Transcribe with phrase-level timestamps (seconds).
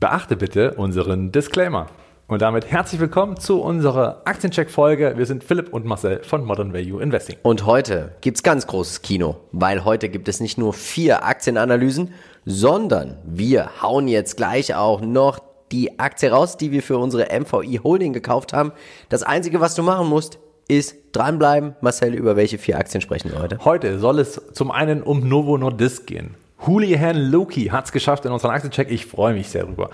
[0.00, 1.88] Beachte bitte unseren Disclaimer.
[2.26, 5.12] Und damit herzlich willkommen zu unserer Aktiencheck-Folge.
[5.18, 7.36] Wir sind Philipp und Marcel von Modern Value Investing.
[7.42, 12.14] Und heute gibt's ganz großes Kino, weil heute gibt es nicht nur vier Aktienanalysen,
[12.46, 15.38] sondern wir hauen jetzt gleich auch noch
[15.70, 18.72] die Aktie raus, die wir für unsere MVI Holding gekauft haben.
[19.10, 21.74] Das Einzige, was du machen musst, ist dranbleiben.
[21.82, 23.58] Marcel, über welche vier Aktien sprechen wir heute?
[23.66, 26.36] Heute soll es zum einen um Novo Nordisk gehen.
[26.66, 28.90] Houlihan Loki hat es geschafft in unseren Aktiencheck.
[28.90, 29.90] Ich freue mich sehr drüber.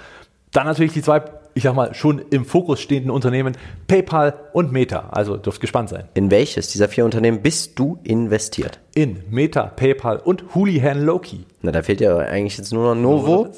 [0.52, 1.22] Dann natürlich die zwei,
[1.54, 3.56] ich sag mal, schon im Fokus stehenden Unternehmen
[3.88, 5.08] PayPal und Meta.
[5.10, 6.08] Also dürft gespannt sein.
[6.14, 8.80] In welches dieser vier Unternehmen bist du investiert?
[8.94, 11.44] In Meta, PayPal und Houlihan Loki.
[11.62, 13.48] Na, da fehlt ja eigentlich jetzt nur noch Novo.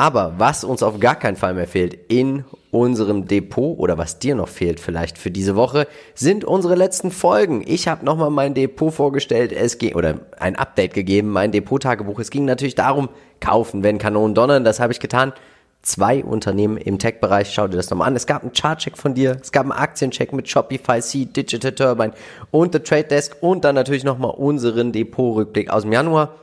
[0.00, 4.34] Aber was uns auf gar keinen Fall mehr fehlt in unserem Depot oder was dir
[4.34, 7.62] noch fehlt vielleicht für diese Woche, sind unsere letzten Folgen.
[7.66, 12.18] Ich habe nochmal mein Depot vorgestellt, es ging oder ein Update gegeben, mein Depot-Tagebuch.
[12.18, 14.64] Es ging natürlich darum, kaufen, wenn Kanonen donnern.
[14.64, 15.34] Das habe ich getan.
[15.82, 18.16] Zwei Unternehmen im Tech-Bereich, schau dir das nochmal an.
[18.16, 22.14] Es gab einen Chartcheck von dir, es gab einen Aktiencheck mit Shopify, Seed, Digital Turbine
[22.50, 26.36] und The Trade Desk und dann natürlich nochmal unseren Depot-Rückblick aus dem Januar.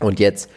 [0.00, 0.48] Und jetzt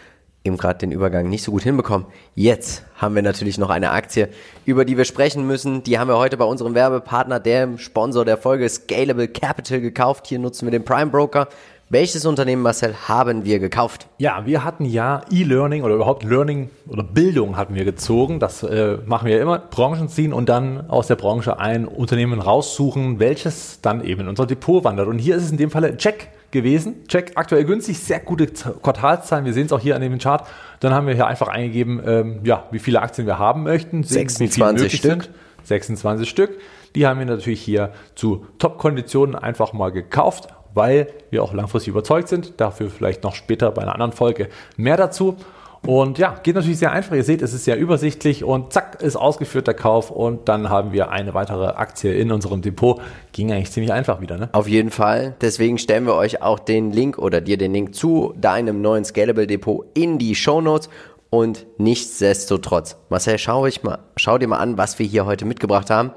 [0.50, 2.08] eben gerade den Übergang nicht so gut hinbekommen.
[2.36, 4.30] Jetzt haben wir natürlich noch eine Aktie,
[4.66, 5.84] über die wir sprechen müssen.
[5.84, 10.28] Die haben wir heute bei unserem Werbepartner, dem Sponsor der Folge Scalable Capital gekauft.
[10.28, 11.48] Hier nutzen wir den Prime Broker.
[11.92, 14.08] Welches Unternehmen, Marcel, haben wir gekauft?
[14.20, 18.40] Ja, wir hatten ja E-Learning oder überhaupt Learning oder Bildung hatten wir gezogen.
[18.40, 19.58] Das äh, machen wir immer.
[19.58, 24.46] Branchen ziehen und dann aus der Branche ein Unternehmen raussuchen, welches dann eben in unser
[24.46, 25.08] Depot wandert.
[25.08, 27.08] Und hier ist es in dem Falle Check gewesen.
[27.08, 29.46] Check aktuell günstig, sehr gute Quartalszahlen.
[29.46, 30.46] Wir sehen es auch hier an dem Chart.
[30.80, 34.04] Dann haben wir hier einfach eingegeben, ähm, ja, wie viele Aktien wir haben möchten.
[34.04, 35.24] 26 Stück.
[35.24, 35.30] Sind.
[35.64, 36.60] 26 Stück.
[36.96, 42.28] Die haben wir natürlich hier zu Top-Konditionen einfach mal gekauft weil wir auch langfristig überzeugt
[42.28, 42.60] sind.
[42.60, 45.36] Dafür vielleicht noch später bei einer anderen Folge mehr dazu.
[45.86, 47.16] Und ja, geht natürlich sehr einfach.
[47.16, 50.92] Ihr seht, es ist sehr übersichtlich und zack, ist ausgeführt der Kauf und dann haben
[50.92, 53.02] wir eine weitere Aktie in unserem Depot.
[53.32, 54.50] Ging eigentlich ziemlich einfach wieder, ne?
[54.52, 55.36] Auf jeden Fall.
[55.42, 59.48] Deswegen stellen wir euch auch den Link oder dir den Link zu deinem neuen Scalable
[59.48, 60.90] Depot in die Show Notes.
[61.30, 65.90] Und nichtsdestotrotz, Marcel, schau, ich mal, schau dir mal an, was wir hier heute mitgebracht
[65.90, 66.12] haben.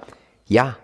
[0.46, 0.76] Ja,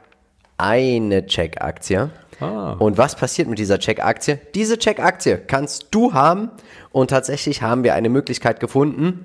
[0.58, 2.10] eine Check-Aktie.
[2.40, 2.72] Ah.
[2.78, 4.38] Und was passiert mit dieser Check-Aktie?
[4.54, 6.50] Diese Check-Aktie kannst du haben
[6.90, 9.24] und tatsächlich haben wir eine Möglichkeit gefunden,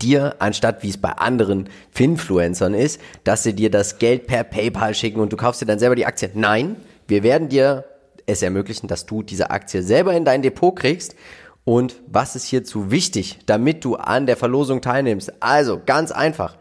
[0.00, 4.94] dir, anstatt wie es bei anderen Finfluencern ist, dass sie dir das Geld per PayPal
[4.94, 6.30] schicken und du kaufst dir dann selber die Aktie.
[6.34, 6.76] Nein,
[7.08, 7.84] wir werden dir
[8.26, 11.14] es ermöglichen, dass du diese Aktie selber in dein Depot kriegst.
[11.64, 15.42] Und was ist hierzu wichtig, damit du an der Verlosung teilnimmst?
[15.42, 16.56] Also ganz einfach.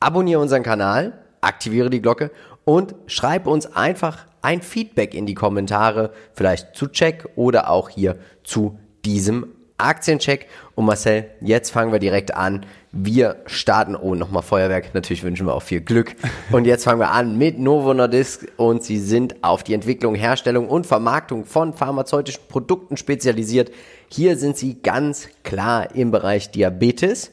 [0.00, 2.30] Abonniere unseren Kanal, aktiviere die Glocke
[2.64, 8.16] und schreib uns einfach ein Feedback in die Kommentare, vielleicht zu Check oder auch hier
[8.44, 9.46] zu diesem
[9.78, 10.48] Aktiencheck.
[10.74, 12.66] Und Marcel, jetzt fangen wir direkt an.
[12.90, 14.92] Wir starten, oh, nochmal Feuerwerk.
[14.94, 16.16] Natürlich wünschen wir auch viel Glück.
[16.52, 20.68] Und jetzt fangen wir an mit Novo Nordisk und sie sind auf die Entwicklung, Herstellung
[20.68, 23.70] und Vermarktung von pharmazeutischen Produkten spezialisiert.
[24.08, 27.30] Hier sind sie ganz klar im Bereich Diabetes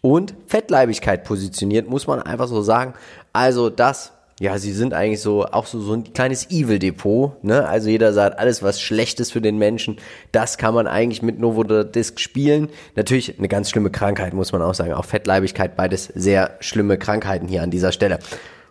[0.00, 2.94] und Fettleibigkeit positioniert, muss man einfach so sagen.
[3.32, 7.42] Also das ja, sie sind eigentlich so auch so, so ein kleines Evil-Depot.
[7.42, 7.66] Ne?
[7.66, 9.96] Also jeder sagt, alles was Schlechtes für den Menschen,
[10.30, 12.68] das kann man eigentlich mit Novo Disc spielen.
[12.94, 14.92] Natürlich eine ganz schlimme Krankheit, muss man auch sagen.
[14.92, 18.20] Auch Fettleibigkeit, beides sehr schlimme Krankheiten hier an dieser Stelle.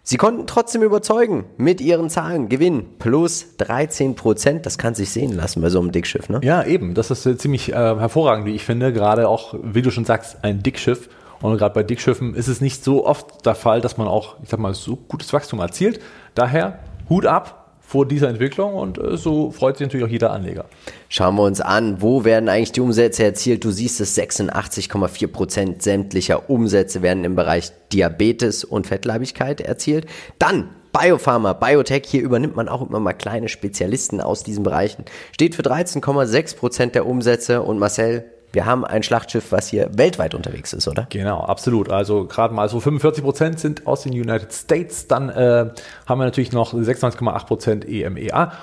[0.04, 2.48] Sie konnten trotzdem überzeugen mit ihren Zahlen.
[2.48, 4.66] Gewinn plus 13 Prozent.
[4.66, 6.40] Das kann sich sehen lassen bei so einem Dickschiff, ne?
[6.44, 6.94] Ja, eben.
[6.94, 8.94] Das ist äh, ziemlich äh, hervorragend, wie ich finde.
[8.94, 11.10] Gerade auch, wie du schon sagst, ein Dickschiff.
[11.42, 14.50] Und gerade bei Dickschiffen ist es nicht so oft der Fall, dass man auch, ich
[14.50, 16.00] sag mal, so gutes Wachstum erzielt.
[16.36, 20.66] Daher Hut ab vor dieser Entwicklung und äh, so freut sich natürlich auch jeder Anleger.
[21.08, 23.64] Schauen wir uns an, wo werden eigentlich die Umsätze erzielt?
[23.64, 30.06] Du siehst es, 86,4 Prozent sämtlicher Umsätze werden im Bereich Diabetes und Fettleibigkeit erzielt.
[30.38, 35.06] Dann Biopharma, Biotech, hier übernimmt man auch immer mal kleine Spezialisten aus diesen Bereichen.
[35.32, 40.34] Steht für 13,6 Prozent der Umsätze und Marcel, wir haben ein Schlachtschiff, was hier weltweit
[40.34, 41.08] unterwegs ist, oder?
[41.10, 41.92] Genau, absolut.
[41.92, 45.08] Also gerade mal so 45 Prozent sind aus den United States.
[45.08, 45.70] Dann äh,
[46.06, 48.54] haben wir natürlich noch 26,8 Prozent EMEA.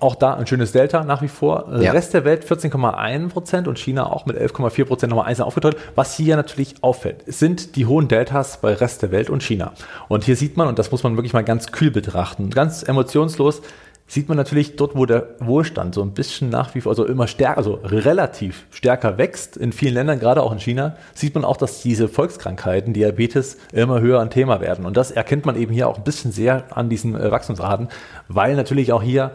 [0.00, 1.68] Auch da ein schönes Delta nach wie vor.
[1.78, 1.92] Ja.
[1.92, 5.76] Rest der Welt 14,1 Prozent und China auch mit 11,4 Prozent nochmal einzeln aufgeteilt.
[5.94, 9.72] Was hier natürlich auffällt, sind die hohen Deltas bei Rest der Welt und China.
[10.08, 13.60] Und hier sieht man, und das muss man wirklich mal ganz kühl betrachten, ganz emotionslos,
[14.08, 17.28] sieht man natürlich dort, wo der Wohlstand so ein bisschen nach wie vor, also immer
[17.28, 21.58] stärker, also relativ stärker wächst, in vielen Ländern, gerade auch in China, sieht man auch,
[21.58, 24.86] dass diese Volkskrankheiten, Diabetes, immer höher ein Thema werden.
[24.86, 27.88] Und das erkennt man eben hier auch ein bisschen sehr an diesen äh, Wachstumsraten,
[28.28, 29.32] weil natürlich auch hier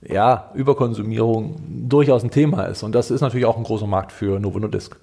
[0.00, 1.56] ja, Überkonsumierung
[1.88, 2.82] durchaus ein Thema ist.
[2.82, 4.96] Und das ist natürlich auch ein großer Markt für Novo Nordisk.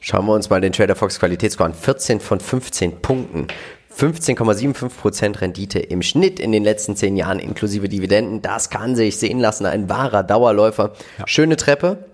[0.00, 1.74] Schauen wir uns mal den Trader Fox Qualitätsscore an.
[1.74, 3.48] 14 von 15 Punkten.
[3.98, 8.42] 15,75% Rendite im Schnitt in den letzten 10 Jahren inklusive Dividenden.
[8.42, 9.66] Das kann sich sehen lassen.
[9.66, 10.92] Ein wahrer Dauerläufer.
[11.18, 11.26] Ja.
[11.26, 12.04] Schöne Treppe.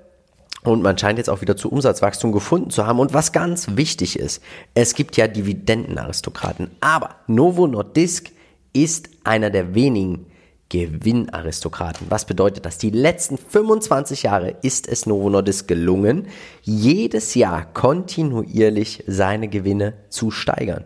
[0.63, 2.99] Und man scheint jetzt auch wieder zu Umsatzwachstum gefunden zu haben.
[3.01, 4.43] Und was ganz wichtig ist,
[4.73, 6.71] es gibt ja Dividendenaristokraten.
[6.81, 8.31] Aber Novo Nordisk
[8.73, 10.25] ist einer der wenigen
[10.71, 12.07] Gewinnaristokraten.
[12.09, 12.79] Was bedeutet das?
[12.79, 16.29] Die letzten 25 Jahre ist es Novo Nordisk gelungen,
[16.63, 20.85] jedes Jahr kontinuierlich seine Gewinne zu steigern.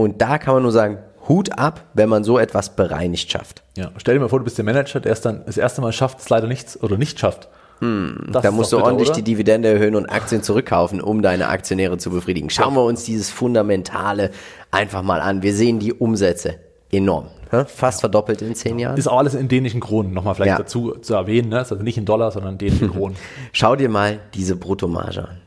[0.00, 0.98] Und da kann man nur sagen,
[1.28, 3.62] Hut ab, wenn man so etwas bereinigt schafft.
[3.76, 5.92] Ja, stell dir mal vor, du bist der Manager, der es dann das erste Mal
[5.92, 7.48] schafft, es leider nichts oder nicht schafft.
[7.80, 9.16] Hm, da musst du bitter, ordentlich oder?
[9.16, 12.50] die Dividende erhöhen und Aktien zurückkaufen, um deine Aktionäre zu befriedigen.
[12.50, 14.30] Schauen wir uns dieses Fundamentale
[14.70, 15.42] einfach mal an.
[15.42, 16.56] Wir sehen die Umsätze
[16.90, 17.28] enorm.
[17.66, 18.96] Fast verdoppelt in zehn Jahren.
[18.96, 20.58] Ist auch alles in dänischen Kronen, nochmal vielleicht ja.
[20.58, 21.48] dazu zu erwähnen.
[21.48, 21.60] Ne?
[21.60, 23.16] Ist also nicht in Dollar, sondern in dänischen Kronen.
[23.52, 25.38] Schau dir mal diese Bruttomarge an.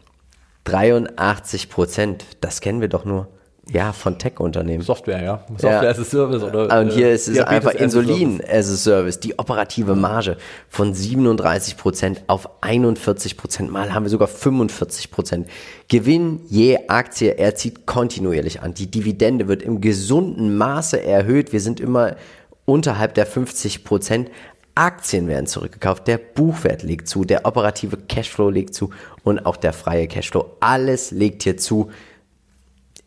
[0.66, 3.28] 83 Prozent, das kennen wir doch nur
[3.71, 4.83] ja, von Tech-Unternehmen.
[4.83, 5.44] Software, ja.
[5.51, 5.89] Software ja.
[5.89, 6.80] as a Service oder.
[6.81, 9.19] Und hier ist es einfach Insulin as a Service.
[9.21, 10.38] Die operative Marge
[10.68, 13.71] von 37 Prozent auf 41 Prozent.
[13.71, 15.48] Mal haben wir sogar 45 Prozent.
[15.88, 18.74] Gewinn je Aktie, er zieht kontinuierlich an.
[18.74, 21.54] Die Dividende wird im gesunden Maße erhöht.
[21.54, 22.18] Wir sind immer
[22.65, 24.30] unterhalb der 50 Prozent.
[24.75, 28.89] Aktien werden zurückgekauft, der Buchwert legt zu, der operative Cashflow legt zu
[29.24, 30.57] und auch der freie Cashflow.
[30.60, 31.92] Alles legt hier zu.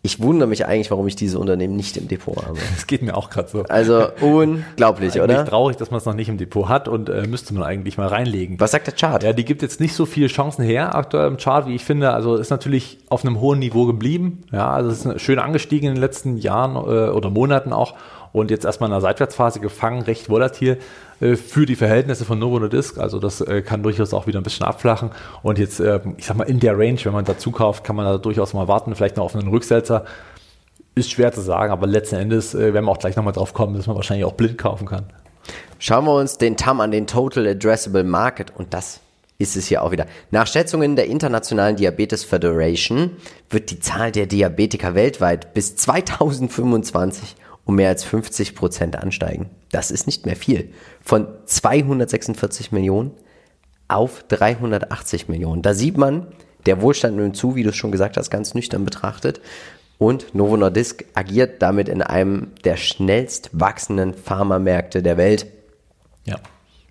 [0.06, 2.56] Ich wundere mich eigentlich, warum ich diese Unternehmen nicht im Depot habe.
[2.76, 3.62] Das geht mir auch gerade so.
[3.64, 5.44] Also unglaublich, eigentlich oder?
[5.44, 8.06] traurig, dass man es noch nicht im Depot hat und äh, müsste man eigentlich mal
[8.06, 8.60] reinlegen.
[8.60, 9.22] Was sagt der Chart?
[9.22, 12.12] Ja, die gibt jetzt nicht so viele Chancen her aktuell im Chart, wie ich finde.
[12.12, 14.42] Also ist natürlich auf einem hohen Niveau geblieben.
[14.52, 17.94] Ja, also es ist schön angestiegen in den letzten Jahren äh, oder Monaten auch
[18.32, 20.78] und jetzt erstmal in einer Seitwärtsphase gefangen, recht volatil
[21.18, 22.98] für die Verhältnisse von Novo Nordisk.
[22.98, 25.10] Also das äh, kann durchaus auch wieder ein bisschen abflachen.
[25.42, 28.04] Und jetzt, äh, ich sag mal, in der Range, wenn man dazu kauft, kann man
[28.04, 30.04] da durchaus mal warten, vielleicht noch auf einen Rücksetzer.
[30.94, 33.76] Ist schwer zu sagen, aber letzten Endes äh, werden wir auch gleich nochmal drauf kommen,
[33.76, 35.04] dass man wahrscheinlich auch blind kaufen kann.
[35.78, 38.52] Schauen wir uns den TAM an, den Total Addressable Market.
[38.56, 39.00] Und das
[39.38, 40.06] ist es hier auch wieder.
[40.30, 43.12] Nach Schätzungen der Internationalen Diabetes Federation
[43.50, 49.50] wird die Zahl der Diabetiker weltweit bis 2025 um mehr als 50 Prozent ansteigen.
[49.72, 50.70] Das ist nicht mehr viel.
[51.02, 53.12] Von 246 Millionen
[53.88, 55.62] auf 380 Millionen.
[55.62, 56.26] Da sieht man,
[56.66, 59.40] der Wohlstand nimmt zu, wie du es schon gesagt hast, ganz nüchtern betrachtet.
[59.98, 65.46] Und Novo Nordisk agiert damit in einem der schnellst wachsenden Pharmamärkte der Welt.
[66.24, 66.38] Ja.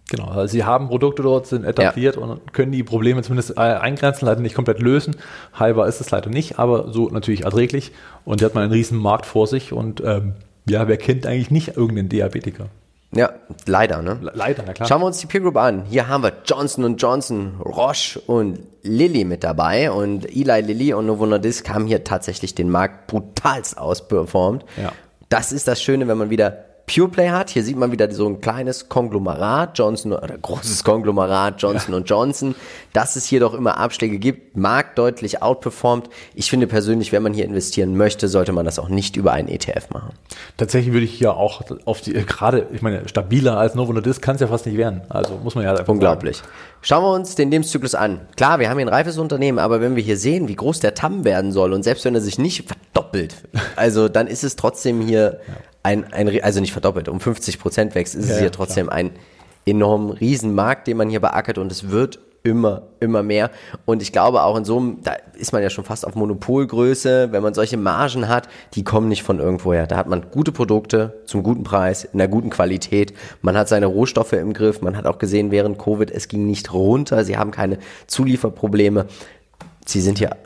[0.10, 2.22] Genau, also sie haben Produkte dort, sind etabliert ja.
[2.22, 5.16] und können die Probleme zumindest äh, eingrenzen, leider nicht komplett lösen.
[5.58, 7.92] Heilbar ist es leider nicht, aber so natürlich erträglich.
[8.24, 10.36] Und hier hat man einen riesen Markt vor sich und ähm,
[10.68, 12.70] ja, wer kennt eigentlich nicht irgendeinen Diabetiker?
[13.16, 13.32] Ja,
[13.66, 14.20] leider, ne?
[14.34, 14.90] Leider, na klar.
[14.90, 15.86] Schauen wir uns die Peer Group an.
[15.86, 19.90] Hier haben wir Johnson Johnson, Roche und Lilly mit dabei.
[19.90, 24.66] Und Eli Lilly und Novo Nordisk haben hier tatsächlich den Markt brutalst ausperformt.
[24.76, 24.92] Ja.
[25.30, 27.50] Das ist das Schöne, wenn man wieder PurePlay hat.
[27.50, 31.98] Hier sieht man wieder so ein kleines Konglomerat, Johnson oder großes Konglomerat Johnson ja.
[31.98, 32.56] und Johnson,
[32.94, 36.10] dass es hier doch immer Abschläge gibt, Markt deutlich outperformt.
[36.34, 39.48] Ich finde persönlich, wenn man hier investieren möchte, sollte man das auch nicht über einen
[39.48, 40.14] ETF machen.
[40.58, 44.36] Tatsächlich würde ich ja auch auf die, gerade, ich meine, stabiler als Novo Nordisk kann
[44.36, 45.02] es ja fast nicht werden.
[45.10, 46.38] Also muss man ja einfach Unglaublich.
[46.38, 46.50] Sagen.
[46.88, 48.22] Schauen wir uns den Lebenszyklus an.
[48.38, 50.94] Klar, wir haben hier ein reifes Unternehmen, aber wenn wir hier sehen, wie groß der
[50.94, 53.36] TAM werden soll und selbst wenn er sich nicht verdoppelt,
[53.76, 55.54] also dann ist es trotzdem hier ja
[55.86, 58.98] ein, ein, also nicht verdoppelt, um 50 Prozent wächst, ist ja, es hier trotzdem klar.
[58.98, 59.12] ein
[59.66, 63.50] enorm Riesenmarkt, den man hier beackert und es wird immer, immer mehr.
[63.86, 67.32] Und ich glaube auch in so einem, da ist man ja schon fast auf Monopolgröße,
[67.32, 69.88] wenn man solche Margen hat, die kommen nicht von irgendwoher.
[69.88, 73.14] Da hat man gute Produkte zum guten Preis, in einer guten Qualität.
[73.42, 74.82] Man hat seine Rohstoffe im Griff.
[74.82, 77.26] Man hat auch gesehen, während Covid, es ging nicht runter.
[77.26, 79.08] Sie haben keine Zulieferprobleme.
[79.86, 80.38] Sie sind hier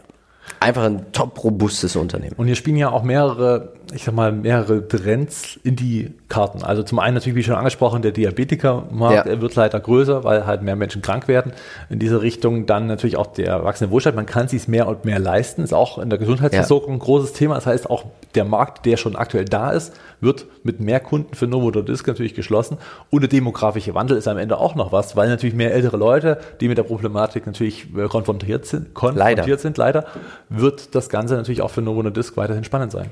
[0.61, 2.35] einfach ein top robustes Unternehmen.
[2.37, 6.63] Und hier spielen ja auch mehrere, ich sag mal, mehrere Trends in die Karten.
[6.63, 9.41] Also zum einen natürlich, wie schon angesprochen, der Diabetikermarkt ja.
[9.41, 11.51] wird leider größer, weil halt mehr Menschen krank werden
[11.89, 12.67] in diese Richtung.
[12.67, 14.15] Dann natürlich auch der erwachsene Wohlstand.
[14.15, 15.63] Man kann sich mehr und mehr leisten.
[15.63, 16.95] Ist auch in der Gesundheitsversorgung ja.
[16.95, 17.55] ein großes Thema.
[17.55, 18.05] Das heißt, auch
[18.35, 22.35] der Markt, der schon aktuell da ist, wird mit mehr Kunden für Novo Nordisk natürlich
[22.35, 22.77] geschlossen.
[23.09, 26.37] Und der demografische Wandel ist am Ende auch noch was, weil natürlich mehr ältere Leute,
[26.61, 29.57] die mit der Problematik natürlich äh, konfrontiert sind, konfrontiert leider.
[29.57, 30.05] sind, leider,
[30.49, 33.07] wird das Ganze natürlich auch für Novo Nordisk weiterhin spannend sein.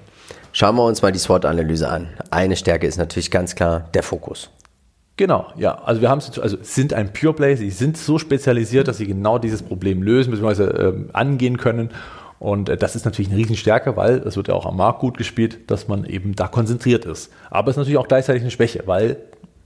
[0.60, 2.08] Schauen wir uns mal die SWOT-Analyse an.
[2.32, 4.50] Eine Stärke ist natürlich ganz klar der Fokus.
[5.16, 5.84] Genau, ja.
[5.84, 9.38] Also wir haben also sind ein Pure Play, sie sind so spezialisiert, dass sie genau
[9.38, 10.64] dieses Problem lösen bzw.
[10.64, 11.92] Ähm, angehen können
[12.40, 15.20] und äh, das ist natürlich eine Riesenstärke, weil es wird ja auch am Markt gut
[15.20, 17.32] gespielt, dass man eben da konzentriert ist.
[17.52, 19.18] Aber es ist natürlich auch gleichzeitig eine Schwäche, weil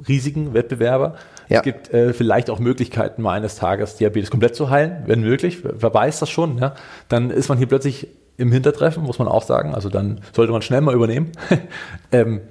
[0.09, 1.15] riesigen Wettbewerber.
[1.47, 1.59] Ja.
[1.59, 5.59] Es gibt äh, vielleicht auch Möglichkeiten, mal eines Tages Diabetes komplett zu heilen, wenn möglich.
[5.63, 6.57] Wer weiß das schon?
[6.57, 6.75] Ja?
[7.07, 8.09] Dann ist man hier plötzlich
[8.41, 9.73] im Hintertreffen, muss man auch sagen.
[9.73, 11.31] Also dann sollte man schnell mal übernehmen.
[12.11, 12.41] ähm,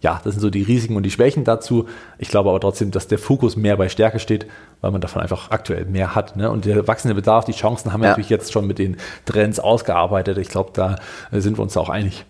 [0.00, 1.86] ja, das sind so die Risiken und die Schwächen dazu.
[2.18, 4.46] Ich glaube aber trotzdem, dass der Fokus mehr bei Stärke steht,
[4.80, 6.36] weil man davon einfach aktuell mehr hat.
[6.36, 6.50] Ne?
[6.50, 8.10] Und der wachsende Bedarf, die Chancen haben wir ja.
[8.12, 10.38] natürlich jetzt schon mit den Trends ausgearbeitet.
[10.38, 10.96] Ich glaube, da
[11.32, 12.24] äh, sind wir uns auch einig.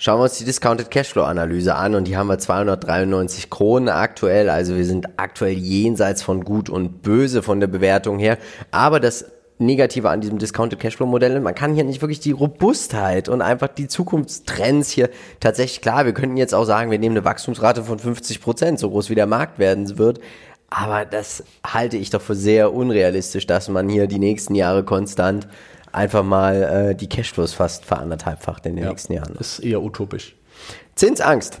[0.00, 4.48] Schauen wir uns die Discounted Cashflow Analyse an und die haben wir 293 Kronen aktuell.
[4.48, 8.38] Also wir sind aktuell jenseits von gut und böse von der Bewertung her.
[8.70, 9.24] Aber das
[9.58, 11.40] Negative an diesem Discounted Cashflow Modell.
[11.40, 15.10] Man kann hier nicht wirklich die Robustheit und einfach die Zukunftstrends hier
[15.40, 16.04] tatsächlich klar.
[16.04, 19.14] Wir könnten jetzt auch sagen, wir nehmen eine Wachstumsrate von 50 Prozent, so groß wie
[19.14, 20.20] der Markt werden wird.
[20.70, 25.48] Aber das halte ich doch für sehr unrealistisch, dass man hier die nächsten Jahre konstant
[25.92, 29.34] einfach mal äh, die Cashflows fast veranderthalbfacht in den ja, nächsten Jahren.
[29.36, 30.36] Ist eher utopisch.
[30.94, 31.60] Zinsangst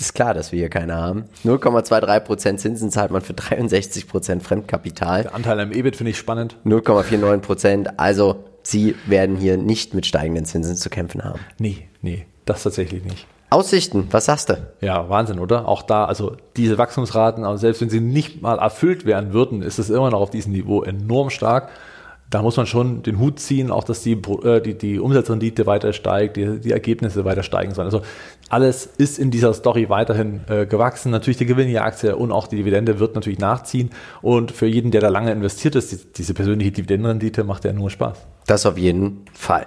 [0.00, 1.24] ist klar, dass wir hier keine haben.
[1.44, 5.24] 0,23% Zinsen zahlt man für 63% Fremdkapital.
[5.24, 6.56] Der Anteil am EBIT finde ich spannend.
[6.64, 7.94] 0,49%.
[7.96, 11.40] Also Sie werden hier nicht mit steigenden Zinsen zu kämpfen haben.
[11.58, 13.26] Nee, nee, das tatsächlich nicht.
[13.48, 14.58] Aussichten, was sagst du?
[14.80, 15.66] Ja, Wahnsinn, oder?
[15.66, 19.80] Auch da, also diese Wachstumsraten, also selbst wenn sie nicht mal erfüllt werden würden, ist
[19.80, 21.70] es immer noch auf diesem Niveau enorm stark
[22.30, 25.92] da muss man schon den Hut ziehen, auch dass die, äh, die, die Umsatzrendite weiter
[25.92, 27.86] steigt, die, die Ergebnisse weiter steigen sollen.
[27.86, 28.02] Also
[28.48, 31.10] alles ist in dieser Story weiterhin äh, gewachsen.
[31.10, 33.90] Natürlich die Gewinn der Aktie und auch die Dividende wird natürlich nachziehen.
[34.22, 37.90] Und für jeden, der da lange investiert ist, die, diese persönliche Dividendenrendite macht ja nur
[37.90, 38.18] Spaß.
[38.46, 39.66] Das auf jeden Fall.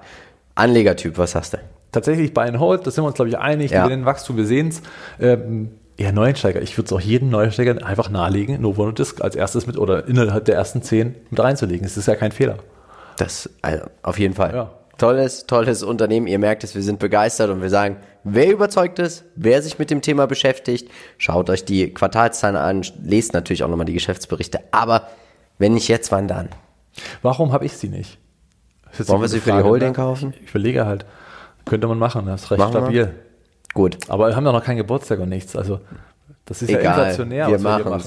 [0.55, 1.57] Anlegertyp, was hast du?
[1.91, 3.71] Tatsächlich Buy and Hold, da sind wir uns, glaube ich, einig.
[3.71, 3.83] Ja.
[3.83, 4.81] Dividendenwachstum, wir sehen es.
[5.19, 6.61] Ähm, eher Neueinsteiger.
[6.61, 10.45] Ich würde es auch jedem Neueinsteiger einfach nahelegen, Novo Nordisk als erstes mit oder innerhalb
[10.45, 11.85] der ersten zehn mit reinzulegen.
[11.85, 12.57] Es ist ja kein Fehler.
[13.17, 14.53] Das also auf jeden Fall.
[14.53, 14.71] Ja.
[14.97, 16.27] Tolles, tolles Unternehmen.
[16.27, 19.89] Ihr merkt es, wir sind begeistert und wir sagen, wer überzeugt ist, wer sich mit
[19.89, 24.59] dem Thema beschäftigt, schaut euch die Quartalszahlen an, lest natürlich auch nochmal die Geschäftsberichte.
[24.71, 25.09] Aber
[25.57, 26.49] wenn nicht jetzt, wann dann?
[27.23, 28.19] Warum habe ich sie nicht?
[28.99, 29.95] Wollen wir sie für die Holding ne?
[29.95, 30.33] kaufen?
[30.43, 31.05] Ich überlege halt.
[31.65, 32.93] Könnte man machen, das ist recht machen stabil.
[32.93, 33.13] Wir?
[33.73, 33.97] Gut.
[34.07, 35.55] Aber wir haben ja noch keinen Geburtstag und nichts.
[35.55, 35.79] Also
[36.45, 38.03] das ist Egal, ja inflationär, wir was wir machen.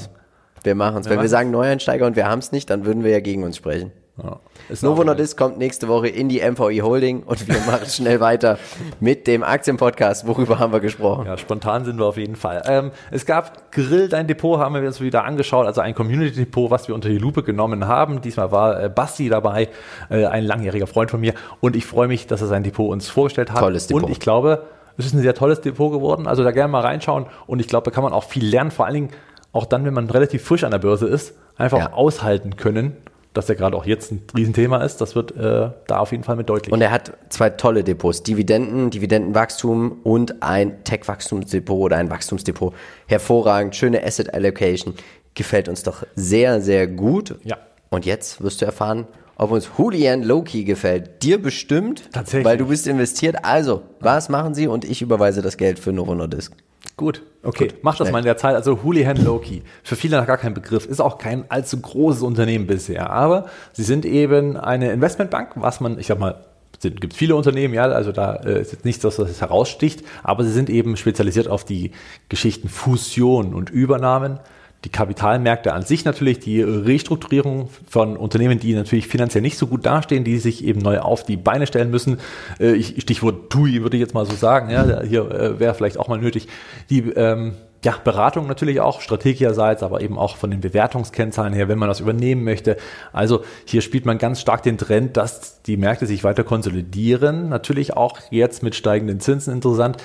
[0.63, 1.09] Wir machen es.
[1.09, 3.57] Wenn wir sagen Neueinsteiger und wir haben es nicht, dann würden wir ja gegen uns
[3.57, 3.93] sprechen.
[4.23, 4.41] Ja.
[4.81, 8.59] Novo Nordisk kommt nächste Woche in die MVI Holding und wir machen schnell weiter
[8.99, 10.27] mit dem Aktienpodcast.
[10.27, 11.27] Worüber haben wir gesprochen?
[11.27, 12.63] Ja, spontan sind wir auf jeden Fall.
[12.67, 16.89] Ähm, es gab Grill, dein Depot haben wir uns wieder angeschaut, also ein Community-Depot, was
[16.89, 18.23] wir unter die Lupe genommen haben.
[18.23, 19.69] Diesmal war äh, Basti dabei,
[20.09, 23.11] äh, ein langjähriger Freund von mir und ich freue mich, dass er sein Depot uns
[23.11, 23.59] vorgestellt hat.
[23.59, 24.05] Tolles Depot.
[24.05, 24.63] Und ich glaube,
[24.99, 26.27] es ist ein sehr tolles Depot geworden.
[26.27, 28.87] Also da gerne mal reinschauen und ich glaube, da kann man auch viel lernen, vor
[28.87, 29.11] allen Dingen
[29.53, 31.93] auch dann, wenn man relativ frisch an der Börse ist, einfach ja.
[31.93, 32.97] aushalten können
[33.37, 36.37] dass er gerade auch jetzt ein Riesenthema ist, das wird äh, da auf jeden Fall
[36.37, 36.73] mit deutlich.
[36.73, 42.75] Und er hat zwei tolle Depots, Dividenden, Dividendenwachstum und ein Tech-Wachstumsdepot oder ein Wachstumsdepot.
[43.07, 44.95] Hervorragend, schöne Asset Allocation,
[45.35, 47.35] gefällt uns doch sehr, sehr gut.
[47.45, 47.59] Ja.
[47.91, 51.23] Und jetzt wirst du erfahren, ob uns Julian Loki gefällt.
[51.23, 52.45] Dir bestimmt, Tatsächlich.
[52.45, 53.45] weil du bist investiert.
[53.45, 56.53] Also, was machen Sie und ich überweise das Geld für Novo Nordisk.
[56.97, 57.69] Gut, okay.
[57.69, 58.55] Gut, Mach das mal in der Zeit.
[58.55, 59.63] Also Houlihan Loki.
[59.83, 60.87] Für viele noch gar kein Begriff.
[60.87, 63.11] Ist auch kein allzu großes Unternehmen bisher.
[63.11, 66.47] Aber sie sind eben eine Investmentbank, was man, ich sag mal,
[66.83, 70.45] es gibt viele Unternehmen, ja, also da äh, ist jetzt nichts, was das heraussticht, aber
[70.45, 71.93] sie sind eben spezialisiert auf die
[72.29, 74.41] Geschichten Fusion und Übernahmen
[74.87, 79.85] die Kapitalmärkte an sich natürlich, die Restrukturierung von Unternehmen, die natürlich finanziell nicht so gut
[79.85, 82.19] dastehen, die sich eben neu auf die Beine stellen müssen.
[82.61, 86.07] Äh, Stichwort TUI würde ich jetzt mal so sagen, ja, hier äh, wäre vielleicht auch
[86.07, 86.47] mal nötig.
[86.89, 91.81] Die ähm, ja, Beratung natürlich auch, strategischerseits, aber eben auch von den Bewertungskennzahlen her, wenn
[91.81, 92.77] man das übernehmen möchte.
[93.13, 97.49] Also hier spielt man ganz stark den Trend, dass die Märkte sich weiter konsolidieren.
[97.49, 99.97] Natürlich auch jetzt mit steigenden Zinsen interessant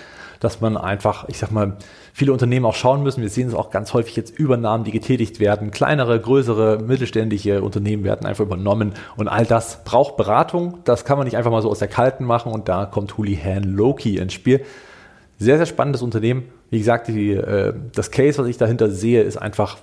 [0.41, 1.77] dass man einfach, ich sag mal,
[2.13, 3.21] viele Unternehmen auch schauen müssen.
[3.21, 5.71] Wir sehen es auch ganz häufig jetzt Übernahmen, die getätigt werden.
[5.71, 10.79] Kleinere, größere, mittelständische Unternehmen werden einfach übernommen und all das braucht Beratung.
[10.83, 13.63] Das kann man nicht einfach mal so aus der Kalten machen und da kommt Houlihan
[13.63, 14.61] Loki ins Spiel.
[15.39, 16.43] Sehr, sehr spannendes Unternehmen.
[16.69, 19.77] Wie gesagt, die, äh, das Case, was ich dahinter sehe, ist einfach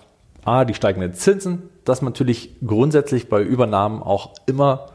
[0.44, 4.86] A, die steigenden Zinsen, dass man natürlich grundsätzlich bei Übernahmen auch immer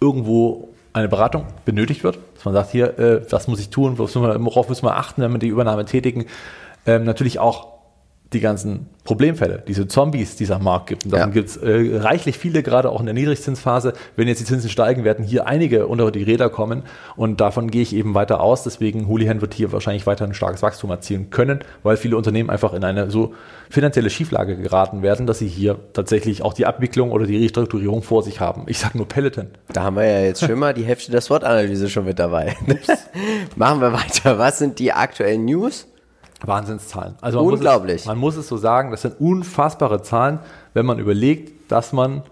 [0.00, 4.68] irgendwo eine Beratung benötigt wird, dass man sagt, hier, äh, was muss ich tun, worauf
[4.68, 6.26] müssen wir achten, wenn wir die Übernahme tätigen.
[6.86, 7.71] Ähm, natürlich auch
[8.34, 11.04] die ganzen Problemfälle, diese Zombies, die es am Markt gibt.
[11.04, 11.34] Und davon ja.
[11.34, 13.94] gibt es äh, reichlich viele, gerade auch in der Niedrigzinsphase.
[14.14, 16.84] Wenn jetzt die Zinsen steigen, werden hier einige unter die Räder kommen.
[17.16, 18.62] Und davon gehe ich eben weiter aus.
[18.62, 22.72] Deswegen Houlihan wird hier wahrscheinlich weiter ein starkes Wachstum erzielen können, weil viele Unternehmen einfach
[22.74, 23.34] in eine so
[23.68, 28.22] finanzielle Schieflage geraten werden, dass sie hier tatsächlich auch die Abwicklung oder die Restrukturierung vor
[28.22, 28.64] sich haben.
[28.68, 29.48] Ich sage nur Peloton.
[29.72, 32.56] Da haben wir ja jetzt schon mal die Hälfte der SWOT-Analyse schon mit dabei.
[33.56, 34.38] Machen wir weiter.
[34.38, 35.88] Was sind die aktuellen News?
[36.46, 37.14] Wahnsinnszahlen.
[37.20, 37.94] Also man Unglaublich.
[37.94, 40.38] Muss es, man muss es so sagen, das sind unfassbare Zahlen,
[40.74, 42.22] wenn man überlegt, dass man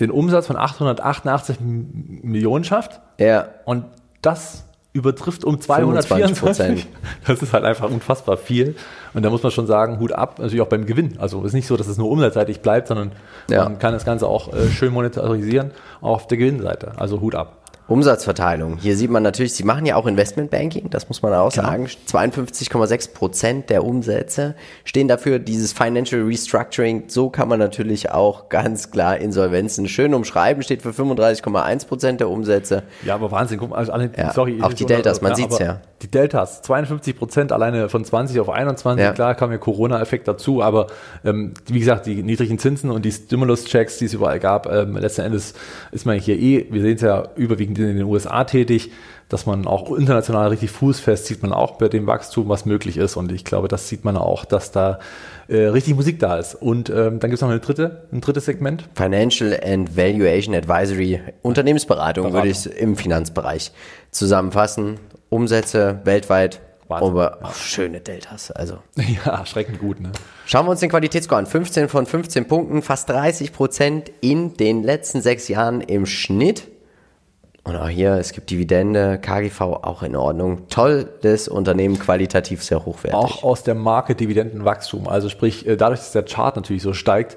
[0.00, 3.00] den Umsatz von 888 Millionen schafft.
[3.18, 3.48] Ja.
[3.64, 3.84] Und
[4.22, 6.86] das übertrifft um 224.
[7.26, 8.74] Das ist halt einfach unfassbar viel.
[9.14, 11.18] Und da muss man schon sagen, Hut ab, natürlich auch beim Gewinn.
[11.18, 13.12] Also es ist nicht so, dass es nur umsatzseitig bleibt, sondern
[13.48, 13.64] ja.
[13.64, 16.92] man kann das Ganze auch äh, schön monetarisieren, auch auf der Gewinnseite.
[16.96, 17.61] Also Hut ab.
[17.88, 18.78] Umsatzverteilung.
[18.78, 21.68] Hier sieht man natürlich, Sie machen ja auch Investmentbanking, das muss man auch genau.
[21.68, 21.86] sagen.
[21.86, 25.38] 52,6 Prozent der Umsätze stehen dafür.
[25.38, 30.90] Dieses Financial Restructuring, so kann man natürlich auch ganz klar Insolvenzen schön umschreiben, steht für
[30.90, 32.84] 35,1 Prozent der Umsätze.
[33.04, 33.58] Ja, aber Wahnsinn.
[33.58, 34.60] Guck mal, also alle, ja, sorry.
[34.62, 35.80] Auch die Deltas, man ja, sieht's ja.
[36.02, 39.04] Die Deltas, 52 Prozent alleine von 20 auf 21.
[39.04, 39.12] Ja.
[39.12, 40.88] Klar kam ja Corona-Effekt dazu, aber
[41.24, 45.22] ähm, wie gesagt, die niedrigen Zinsen und die Stimulus-Checks, die es überall gab, ähm, letzten
[45.22, 45.54] Endes
[45.92, 48.90] ist man hier eh, wir sehen es ja überwiegend in den USA tätig,
[49.28, 53.16] dass man auch international richtig fußfest sieht man auch bei dem Wachstum, was möglich ist.
[53.16, 54.98] Und ich glaube, das sieht man auch, dass da
[55.48, 56.54] äh, richtig Musik da ist.
[56.54, 58.88] Und ähm, dann gibt es noch eine dritte, ein drittes Segment.
[58.94, 62.32] Financial and Valuation Advisory, Unternehmensberatung Beratung.
[62.32, 63.72] würde ich im Finanzbereich
[64.10, 64.98] zusammenfassen.
[65.30, 66.60] Umsätze weltweit
[67.00, 68.78] aber oh, schöne Deltas, also.
[68.96, 70.12] Ja, erschreckend gut, ne?
[70.46, 71.46] Schauen wir uns den Qualitätsscore an.
[71.46, 76.68] 15 von 15 Punkten, fast 30 Prozent in den letzten sechs Jahren im Schnitt.
[77.64, 80.68] Und auch hier, es gibt Dividende, KGV auch in Ordnung.
[80.68, 83.14] Tolles Unternehmen, qualitativ sehr hochwertig.
[83.14, 85.06] Auch aus der Marke Dividendenwachstum.
[85.06, 87.36] Also sprich, äh, dadurch, dass der Chart natürlich so steigt,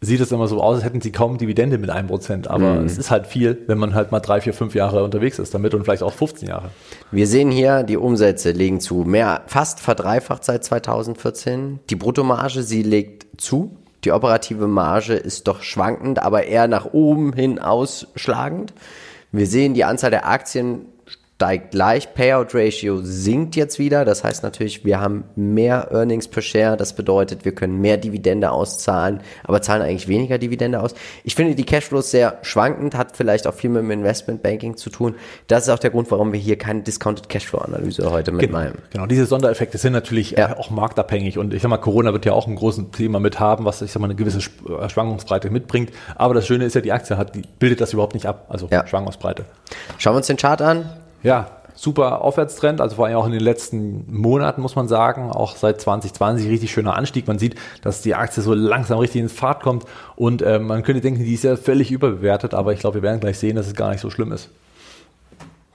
[0.00, 2.48] sieht es immer so aus, als hätten sie kaum Dividende mit einem Prozent.
[2.48, 2.86] Aber mm.
[2.86, 5.74] es ist halt viel, wenn man halt mal drei, vier, fünf Jahre unterwegs ist damit
[5.74, 6.70] und vielleicht auch 15 Jahre.
[7.10, 9.04] Wir sehen hier, die Umsätze legen zu.
[9.04, 11.80] Mehr, fast verdreifacht seit 2014.
[11.90, 13.76] Die Bruttomarge, sie legt zu.
[14.04, 18.72] Die operative Marge ist doch schwankend, aber eher nach oben hin ausschlagend.
[19.32, 20.91] Wir sehen, die Anzahl der Aktien
[21.42, 22.14] steigt gleich.
[22.14, 24.04] Payout Ratio sinkt jetzt wieder.
[24.04, 26.76] Das heißt natürlich, wir haben mehr Earnings per Share.
[26.76, 30.94] Das bedeutet, wir können mehr Dividende auszahlen, aber zahlen eigentlich weniger Dividende aus.
[31.24, 35.16] Ich finde die Cashflows sehr schwankend, hat vielleicht auch viel mit dem Investmentbanking zu tun.
[35.48, 38.74] Das ist auch der Grund, warum wir hier keine Discounted Cashflow-Analyse heute mit genau, meinem.
[38.92, 40.56] Genau, diese Sondereffekte sind natürlich ja.
[40.56, 43.64] auch marktabhängig und ich sag mal, Corona wird ja auch ein großes Thema mit haben,
[43.64, 45.90] was ich sag mal eine gewisse äh, Schwankungsbreite mitbringt.
[46.14, 48.68] Aber das Schöne ist ja, die Aktie hat, die bildet das überhaupt nicht ab, also
[48.70, 48.86] ja.
[48.86, 49.44] Schwankungsbreite.
[49.98, 50.88] Schauen wir uns den Chart an.
[51.22, 55.56] Ja, super Aufwärtstrend, also vor allem auch in den letzten Monaten muss man sagen, auch
[55.56, 57.26] seit 2020 richtig schöner Anstieg.
[57.26, 59.84] Man sieht, dass die Aktie so langsam richtig ins Fahrt kommt
[60.16, 63.20] und äh, man könnte denken, die ist ja völlig überbewertet, aber ich glaube, wir werden
[63.20, 64.50] gleich sehen, dass es gar nicht so schlimm ist.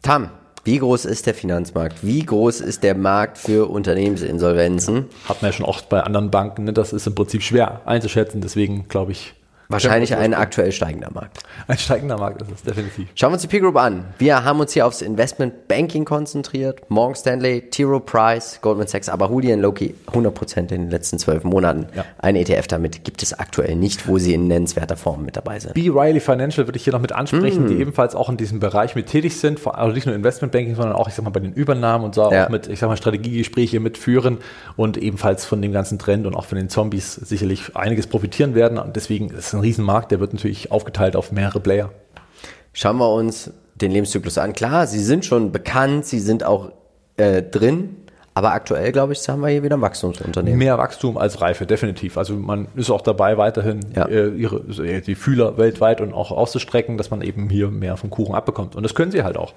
[0.01, 0.29] Tam,
[0.63, 2.05] wie groß ist der Finanzmarkt?
[2.05, 5.05] Wie groß ist der Markt für Unternehmensinsolvenzen?
[5.27, 6.73] Hat man ja schon oft bei anderen Banken, ne?
[6.73, 9.33] das ist im Prinzip schwer einzuschätzen, deswegen glaube ich,
[9.69, 11.39] Wahrscheinlich ein aktuell steigender Markt.
[11.67, 13.10] Ein steigender Markt ist es, definitiv.
[13.15, 14.06] Schauen wir uns die P-Group an.
[14.17, 16.89] Wir haben uns hier aufs Investment Banking konzentriert.
[16.89, 17.84] Morgan Stanley, T.
[17.84, 21.88] Rowe Price, Goldman Sachs, aber Hoodie Loki 100% in den letzten zwölf Monaten.
[21.95, 22.06] Ja.
[22.19, 25.73] Ein ETF damit gibt es aktuell nicht, wo sie in nennenswerter Form mit dabei sind.
[25.73, 25.89] B.
[25.89, 27.67] Riley Financial würde ich hier noch mit ansprechen, mm.
[27.67, 29.60] die ebenfalls auch in diesem Bereich mit tätig sind.
[29.67, 32.32] Also nicht nur Investment Banking, sondern auch, ich sag mal, bei den Übernahmen und so
[32.32, 32.45] ja.
[32.45, 34.38] auch mit, ich sag mal, Strategiegespräche mitführen
[34.77, 38.77] und ebenfalls von dem ganzen Trend und auch von den Zombies sicherlich einiges profitieren werden.
[38.77, 41.91] Und deswegen ist es ein Riesenmarkt, der wird natürlich aufgeteilt auf mehrere Player.
[42.74, 44.54] Schauen wir uns den Lebenszyklus an.
[44.54, 46.72] Klar, sie sind schon bekannt, sie sind auch
[47.17, 47.96] äh, drin,
[48.34, 50.60] aber aktuell, glaube ich, haben wir hier wieder ein Wachstumsunternehmen.
[50.60, 52.17] Mehr Wachstum als Reife, definitiv.
[52.20, 54.06] Also man ist auch dabei, weiterhin ja.
[54.06, 54.62] äh, ihre,
[55.02, 58.76] die Fühler weltweit und auch auszustrecken, dass man eben hier mehr vom Kuchen abbekommt.
[58.76, 59.54] Und das können sie halt auch.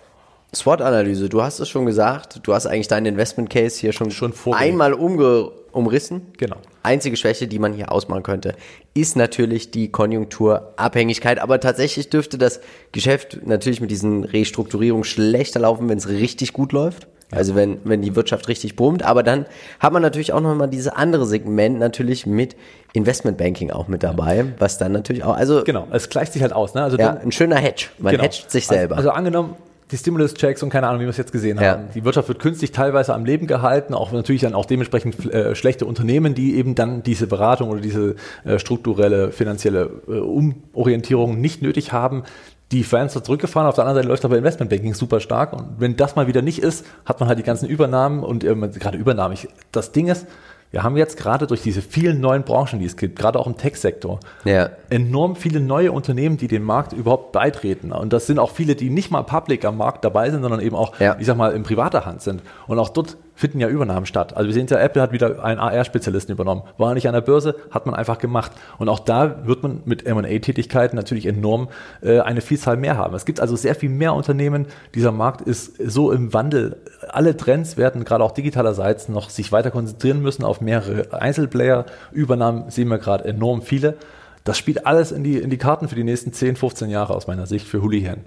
[0.55, 4.33] SWOT-Analyse, du hast es schon gesagt, du hast eigentlich deinen Investment Case hier schon, schon
[4.53, 6.27] einmal umge umrissen.
[6.39, 6.57] Genau.
[6.83, 8.55] Einzige Schwäche, die man hier ausmachen könnte,
[8.95, 11.39] ist natürlich die Konjunkturabhängigkeit.
[11.39, 12.61] Aber tatsächlich dürfte das
[12.93, 17.07] Geschäft natürlich mit diesen Restrukturierungen schlechter laufen, wenn es richtig gut läuft.
[17.33, 19.05] Also wenn, wenn die Wirtschaft richtig boomt.
[19.05, 19.47] Aber dann
[19.79, 22.57] hat man natürlich auch nochmal dieses andere Segment natürlich mit
[22.93, 25.63] Investmentbanking auch mit dabei, was dann natürlich auch, also.
[25.63, 26.83] Genau, es gleicht sich halt aus, ne?
[26.83, 27.87] Also ja, ein schöner Hedge.
[27.99, 28.25] Man genau.
[28.25, 28.97] hedgt sich selber.
[28.97, 29.55] Also, also angenommen,
[29.91, 31.73] die Stimulus-Checks und keine Ahnung, wie wir es jetzt gesehen ja.
[31.73, 31.89] haben.
[31.95, 35.87] Die Wirtschaft wird künstlich teilweise am Leben gehalten, auch natürlich dann auch dementsprechend äh, schlechte
[35.87, 41.93] Unternehmen, die eben dann diese Beratung oder diese äh, strukturelle finanzielle äh, Umorientierung nicht nötig
[41.93, 42.25] haben.
[42.73, 46.15] Die Fans zurückgefahren, auf der anderen Seite läuft aber Investmentbanking super stark und wenn das
[46.15, 49.35] mal wieder nicht ist, hat man halt die ganzen Übernahmen und ähm, gerade Übernahmen.
[49.35, 50.27] Ich, das Ding ist,
[50.71, 53.57] wir haben jetzt gerade durch diese vielen neuen Branchen, die es gibt, gerade auch im
[53.57, 54.71] Tech-Sektor, ja.
[54.89, 57.91] enorm viele neue Unternehmen, die dem Markt überhaupt beitreten.
[57.91, 60.77] Und das sind auch viele, die nicht mal public am Markt dabei sind, sondern eben
[60.77, 61.17] auch, ja.
[61.19, 62.43] ich sag mal, in privater Hand sind.
[62.69, 64.37] Und auch dort finden ja Übernahmen statt.
[64.37, 66.63] Also wir sehen ja, Apple hat wieder einen AR-Spezialisten übernommen.
[66.79, 68.53] War nicht an der Börse, hat man einfach gemacht.
[68.79, 71.69] Und auch da wird man mit M&A-Tätigkeiten natürlich enorm
[72.03, 73.15] äh, eine Vielzahl mehr haben.
[73.15, 74.67] Es gibt also sehr viel mehr Unternehmen.
[74.95, 76.77] Dieser Markt ist so im Wandel
[77.09, 81.87] alle Trends werden gerade auch digitalerseits noch sich weiter konzentrieren müssen auf mehrere Einzelplayer.
[82.13, 83.97] Übernahmen sehen wir gerade enorm viele.
[84.45, 87.27] Das spielt alles in die, in die Karten für die nächsten 10, 15 Jahre aus
[87.27, 88.19] meiner Sicht für Houlihan.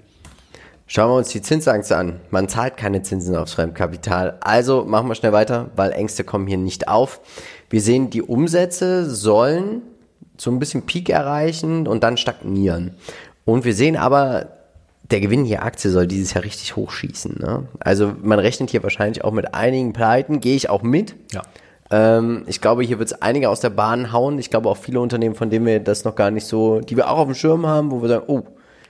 [0.86, 2.20] Schauen wir uns die Zinsangst an.
[2.30, 4.36] Man zahlt keine Zinsen aufs Fremdkapital.
[4.40, 7.20] Also machen wir schnell weiter, weil Ängste kommen hier nicht auf.
[7.70, 9.82] Wir sehen, die Umsätze sollen
[10.36, 12.94] so ein bisschen Peak erreichen und dann stagnieren.
[13.44, 14.48] Und wir sehen aber,
[15.10, 17.38] der Gewinn hier Aktie soll dieses Jahr richtig hochschießen.
[17.38, 17.68] Ne?
[17.80, 21.14] Also man rechnet hier wahrscheinlich auch mit einigen Pleiten, gehe ich auch mit.
[21.32, 21.42] Ja.
[21.90, 24.38] Ähm, ich glaube, hier wird es einige aus der Bahn hauen.
[24.38, 27.10] Ich glaube auch viele Unternehmen, von denen wir das noch gar nicht so, die wir
[27.10, 28.42] auch auf dem Schirm haben, wo wir sagen, oh,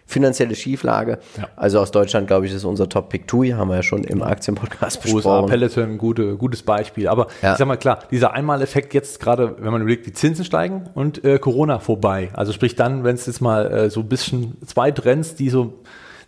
[0.06, 1.18] finanzielle Schieflage.
[1.36, 1.48] Ja.
[1.56, 5.00] Also aus Deutschland, glaube ich, ist unser Top-Pick TUI, haben wir ja schon im Aktienpodcast
[5.02, 5.16] besprochen.
[5.26, 7.08] USA, Peloton, gute, gutes Beispiel.
[7.08, 7.52] Aber Ja.
[7.52, 11.24] ich sag mal klar, dieser Einmaleffekt jetzt gerade, wenn man überlegt, die Zinsen steigen und
[11.24, 12.28] äh, Corona vorbei.
[12.34, 15.74] Also sprich dann, wenn es jetzt mal äh, so ein bisschen zwei Trends, die so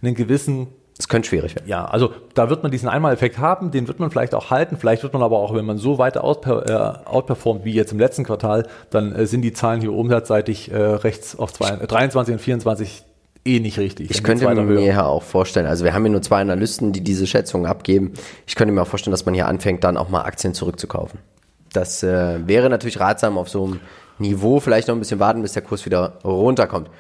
[0.03, 1.69] einen gewissen Das könnte schwierig werden.
[1.69, 4.79] Ja, also da wird man diesen Einmaleffekt haben, den wird man vielleicht auch halten.
[4.79, 8.25] Vielleicht wird man aber auch, wenn man so weiter äh, outperformt wie jetzt im letzten
[8.25, 12.39] Quartal, dann äh, sind die Zahlen hier umsatzseitig äh, rechts auf zwei, äh, 23 und
[12.41, 13.05] 24
[13.47, 14.11] eh nicht richtig.
[14.11, 17.27] Ich könnte mir ja auch vorstellen, also wir haben hier nur zwei Analysten, die diese
[17.27, 18.13] Schätzungen abgeben.
[18.47, 21.21] Ich könnte mir auch vorstellen, dass man hier anfängt, dann auch mal Aktien zurückzukaufen.
[21.73, 23.81] Das äh, wäre natürlich ratsam auf so einem
[24.19, 26.91] Niveau, vielleicht noch ein bisschen warten, bis der Kurs wieder runterkommt.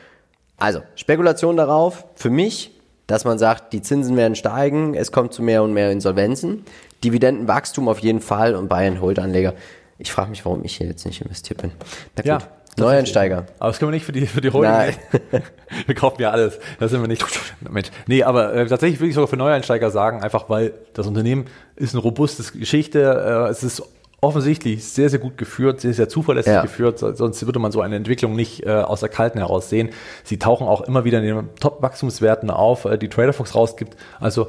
[0.59, 2.73] Also, Spekulation darauf, für mich,
[3.07, 6.65] dass man sagt, die Zinsen werden steigen, es kommt zu mehr und mehr Insolvenzen,
[7.05, 9.55] Dividendenwachstum auf jeden Fall und Bayern-Hold-Anleger.
[9.99, 11.73] Ich frage mich, warum ich hier jetzt nicht investiert bin.
[12.17, 13.47] Na gut, Ja, Neueinsteiger.
[13.59, 14.71] Aber das können wir nicht für die, für die Holding.
[14.73, 14.95] Nein.
[15.87, 16.59] wir kaufen ja alles.
[16.79, 17.25] Das sind wir nicht.
[17.71, 17.89] Mensch.
[18.07, 21.95] Nee, aber äh, tatsächlich würde ich sogar für Neueinsteiger sagen, einfach weil das Unternehmen ist
[21.95, 23.01] eine robuste Geschichte.
[23.01, 23.83] Äh, es ist
[24.21, 26.63] offensichtlich sehr, sehr gut geführt, sehr, sehr zuverlässig Ja.
[26.63, 26.99] geführt.
[26.99, 29.91] So- Sonst würde man so eine Entwicklung nicht äh, aus der Kalten heraus sehen.
[30.25, 33.97] Sie tauchen auch immer wieder in den Top-Wachstumswerten auf, äh, die TraderFox rausgibt.
[34.19, 34.49] Also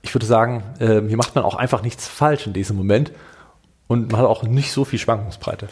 [0.00, 3.12] ich würde sagen, äh, hier macht man auch einfach nichts falsch in diesem Moment.
[3.86, 5.68] Und man hat auch nicht so viel Schwankungsbreite.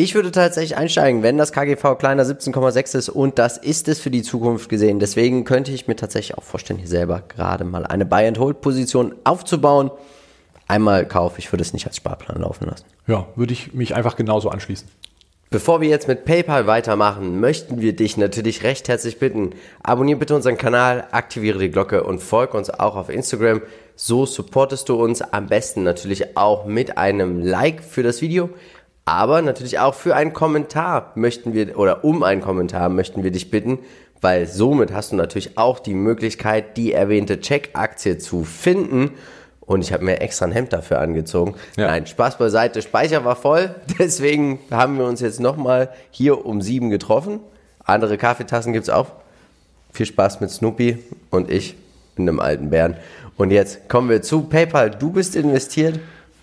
[0.00, 4.12] Ich würde tatsächlich einsteigen, wenn das KGV kleiner 17,6 ist und das ist es für
[4.12, 5.00] die Zukunft gesehen.
[5.00, 9.90] Deswegen könnte ich mir tatsächlich auch vorstellen, hier selber gerade mal eine Buy-and-Hold-Position aufzubauen.
[10.68, 12.84] Einmal Kauf, ich würde es nicht als Sparplan laufen lassen.
[13.08, 14.86] Ja, würde ich mich einfach genauso anschließen.
[15.50, 19.50] Bevor wir jetzt mit PayPal weitermachen, möchten wir dich natürlich recht herzlich bitten,
[19.82, 23.62] abonniere bitte unseren Kanal, aktiviere die Glocke und folge uns auch auf Instagram.
[23.96, 28.50] So supportest du uns am besten natürlich auch mit einem Like für das Video,
[29.08, 33.50] aber natürlich auch für einen Kommentar möchten wir, oder um einen Kommentar möchten wir dich
[33.50, 33.78] bitten,
[34.20, 39.12] weil somit hast du natürlich auch die Möglichkeit, die erwähnte Check-Aktie zu finden.
[39.60, 41.54] Und ich habe mir extra ein Hemd dafür angezogen.
[41.78, 41.86] Ja.
[41.86, 42.82] Nein, Spaß beiseite.
[42.82, 43.74] Speicher war voll.
[43.98, 47.40] Deswegen haben wir uns jetzt nochmal hier um sieben getroffen.
[47.82, 49.06] Andere Kaffeetassen gibt's auch.
[49.90, 50.98] Viel Spaß mit Snoopy
[51.30, 51.76] und ich
[52.16, 52.98] mit einem alten Bären.
[53.38, 54.90] Und jetzt kommen wir zu PayPal.
[54.90, 55.98] Du bist investiert.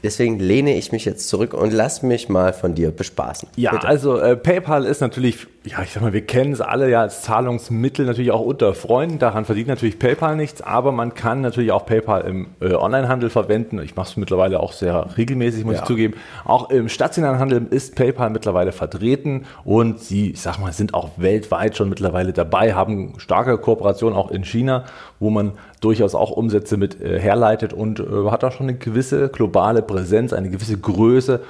[0.05, 3.49] Deswegen lehne ich mich jetzt zurück und lass mich mal von dir bespaßen.
[3.55, 3.87] Ja, Bitte.
[3.87, 7.23] also äh, PayPal ist natürlich, ja, ich sag mal, wir kennen es alle ja als
[7.23, 9.17] Zahlungsmittel natürlich auch unter Freunden.
[9.17, 13.79] Daran verdient natürlich PayPal nichts, aber man kann natürlich auch PayPal im äh, Onlinehandel verwenden.
[13.81, 15.81] Ich mache es mittlerweile auch sehr regelmäßig, muss Ja.
[15.81, 16.13] ich zugeben.
[16.43, 21.09] Auch im stationären Handel ist PayPal mittlerweile vertreten und sie, ich sag mal, sind auch
[21.17, 24.83] weltweit schon mittlerweile dabei, haben starke Kooperationen auch in China,
[25.19, 29.29] wo man durchaus auch Umsätze mit äh, herleitet und äh, hat da schon eine gewisse
[29.29, 31.41] globale Präsenz, eine gewisse Größe,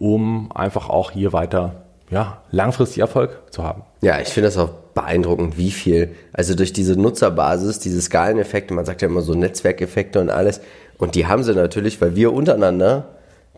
[0.00, 3.82] um einfach auch hier weiter ja, langfristig Erfolg zu haben.
[4.02, 8.84] Ja, ich finde das auch beeindruckend, wie viel, also durch diese Nutzerbasis, diese Skaleneffekte, man
[8.84, 10.60] sagt ja immer so Netzwerkeffekte und alles,
[10.98, 13.08] und die haben sie natürlich, weil wir untereinander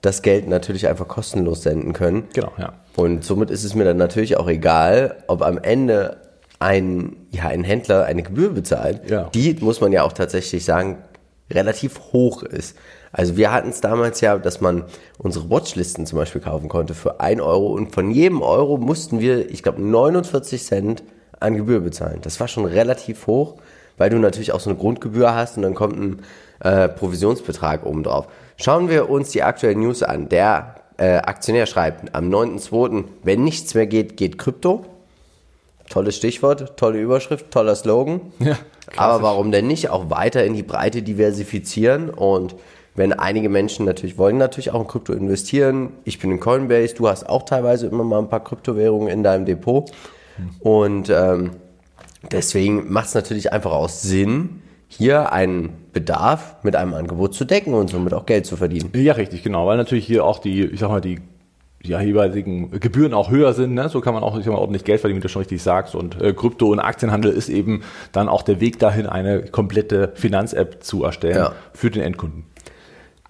[0.00, 2.24] das Geld natürlich einfach kostenlos senden können.
[2.34, 2.74] Genau, ja.
[2.96, 6.18] Und somit ist es mir dann natürlich auch egal, ob am Ende
[6.58, 9.10] ein, ja, ein Händler eine Gebühr bezahlt.
[9.10, 9.30] Ja.
[9.34, 10.98] Die, muss man ja auch tatsächlich sagen,
[11.54, 12.76] relativ hoch ist.
[13.12, 14.84] Also wir hatten es damals ja, dass man
[15.18, 19.50] unsere Watchlisten zum Beispiel kaufen konnte für 1 Euro und von jedem Euro mussten wir,
[19.50, 21.02] ich glaube, 49 Cent
[21.40, 22.20] an Gebühr bezahlen.
[22.22, 23.56] Das war schon relativ hoch,
[23.98, 26.22] weil du natürlich auch so eine Grundgebühr hast und dann kommt ein
[26.60, 28.28] äh, Provisionsbetrag oben drauf.
[28.56, 30.28] Schauen wir uns die aktuellen News an.
[30.28, 34.86] Der äh, Aktionär schreibt am 9.2., wenn nichts mehr geht, geht Krypto.
[35.92, 38.22] Tolles Stichwort, tolle Überschrift, toller Slogan.
[38.38, 38.56] Ja,
[38.96, 42.08] Aber warum denn nicht auch weiter in die Breite diversifizieren?
[42.08, 42.56] Und
[42.94, 45.92] wenn einige Menschen natürlich wollen, natürlich auch in Krypto investieren.
[46.04, 49.44] Ich bin in Coinbase, du hast auch teilweise immer mal ein paar Kryptowährungen in deinem
[49.44, 49.90] Depot.
[50.60, 51.50] Und ähm,
[52.30, 57.74] deswegen macht es natürlich einfach auch Sinn, hier einen Bedarf mit einem Angebot zu decken
[57.74, 58.90] und somit auch Geld zu verdienen.
[58.94, 61.20] Ja, richtig, genau, weil natürlich hier auch die, ich sag mal, die
[61.84, 63.74] ja, jeweiligen Gebühren auch höher sind.
[63.74, 63.88] Ne?
[63.88, 65.94] So kann man auch ich sag mal, ordentlich Geld verdienen, wie du schon richtig sagst.
[65.94, 70.82] Und äh, Krypto- und Aktienhandel ist eben dann auch der Weg dahin, eine komplette Finanz-App
[70.82, 71.52] zu erstellen Ja.
[71.74, 72.44] für den Endkunden.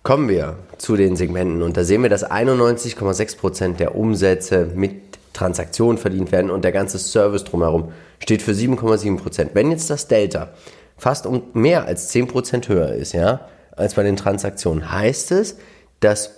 [0.03, 4.95] Kommen wir zu den Segmenten und da sehen wir, dass 91,6% der Umsätze mit
[5.33, 9.51] Transaktionen verdient werden und der ganze Service drumherum steht für 7,7%.
[9.55, 10.51] Wenn jetzt das Delta
[10.99, 13.41] fast um mehr als 10% höher ist, ja,
[13.77, 15.57] als bei den Transaktionen, heißt es,
[16.01, 16.35] dass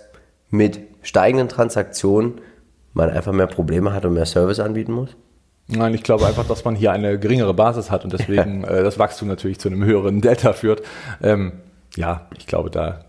[0.49, 2.41] mit steigenden Transaktionen
[2.93, 5.15] man einfach mehr Probleme hat und mehr Service anbieten muss?
[5.67, 8.99] Nein, ich glaube einfach, dass man hier eine geringere Basis hat und deswegen äh, das
[8.99, 10.83] Wachstum natürlich zu einem höheren Delta führt.
[11.21, 11.53] Ähm,
[11.95, 13.05] ja, ich glaube, da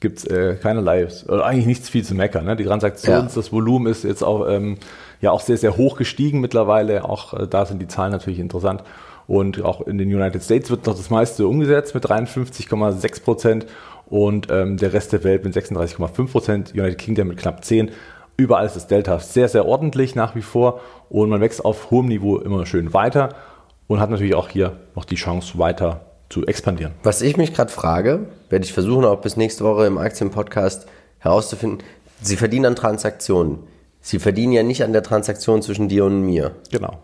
[0.00, 2.44] gibt es äh, keinerlei, oder eigentlich nichts viel zu meckern.
[2.44, 2.56] Ne?
[2.56, 3.40] Die Transaktions, ja.
[3.40, 4.78] das Volumen ist jetzt auch, ähm,
[5.20, 7.04] ja auch sehr, sehr hoch gestiegen mittlerweile.
[7.04, 8.82] Auch äh, da sind die Zahlen natürlich interessant.
[9.26, 13.66] Und auch in den United States wird noch das meiste umgesetzt mit 53,6 Prozent
[14.10, 17.90] und ähm, der Rest der Welt mit 36,5 Prozent, United Kingdom mit knapp 10.
[18.36, 22.06] Überall ist das Delta sehr, sehr ordentlich nach wie vor und man wächst auf hohem
[22.06, 23.30] Niveau immer schön weiter
[23.86, 26.92] und hat natürlich auch hier noch die Chance weiter zu expandieren.
[27.02, 30.86] Was ich mich gerade frage, werde ich versuchen, auch bis nächste Woche im Aktienpodcast
[31.18, 31.82] herauszufinden.
[32.20, 33.58] Sie verdienen an Transaktionen.
[34.00, 36.52] Sie verdienen ja nicht an der Transaktion zwischen dir und mir.
[36.70, 36.98] Genau.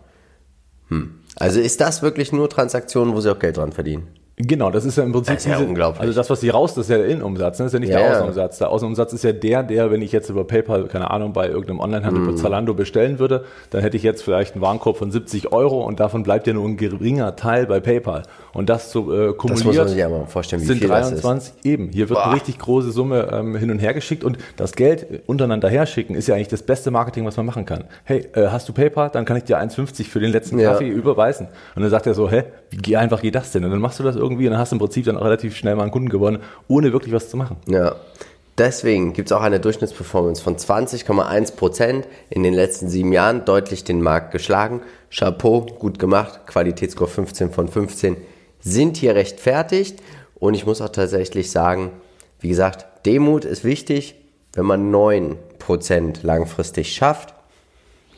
[0.89, 1.19] Hm.
[1.35, 4.07] Also ist das wirklich nur Transaktionen, wo Sie auch Geld dran verdienen?
[4.39, 5.99] Genau, das ist ja im Prinzip das ist ja diese, unglaublich.
[5.99, 7.65] Also das, was sie raus, das ist ja der Innenumsatz, ne?
[7.65, 8.59] das ist ja nicht ja, der Außenumsatz.
[8.59, 11.79] Der Außenumsatz ist ja der, der, wenn ich jetzt über PayPal, keine Ahnung, bei irgendeinem
[11.79, 12.27] Onlinehandel mm.
[12.27, 15.99] bei Zalando bestellen würde, dann hätte ich jetzt vielleicht einen Warenkorb von 70 Euro und
[15.99, 18.23] davon bleibt ja nur ein geringer Teil bei PayPal.
[18.53, 20.87] Und das so äh, kumuliert das muss man sich ja mal vorstellen, wie sind viel
[20.87, 21.65] 23 das ist.
[21.65, 21.89] eben.
[21.89, 22.27] Hier wird Boah.
[22.27, 26.27] eine richtig große Summe ähm, hin und her geschickt und das Geld untereinander herschicken ist
[26.27, 27.85] ja eigentlich das beste Marketing, was man machen kann.
[28.03, 29.09] Hey, äh, hast du PayPal?
[29.09, 30.93] Dann kann ich dir 1,50 für den letzten Kaffee ja.
[30.93, 31.47] überweisen.
[31.75, 33.65] Und dann sagt er so, hä, wie einfach geht das denn?
[33.65, 35.75] Und dann machst du das irgendwie und dann hast du im Prinzip dann relativ schnell
[35.75, 37.57] mal einen Kunden gewonnen, ohne wirklich was zu machen.
[37.67, 37.95] Ja.
[38.57, 43.83] Deswegen gibt es auch eine Durchschnittsperformance von 20,1 Prozent in den letzten sieben Jahren, deutlich
[43.83, 44.81] den Markt geschlagen.
[45.11, 48.17] Chapeau, gut gemacht, Qualitätsscore 15 von 15
[48.59, 50.01] sind hier rechtfertigt.
[50.35, 51.91] Und ich muss auch tatsächlich sagen,
[52.39, 54.15] wie gesagt, Demut ist wichtig,
[54.53, 57.35] wenn man 9 Prozent langfristig schafft.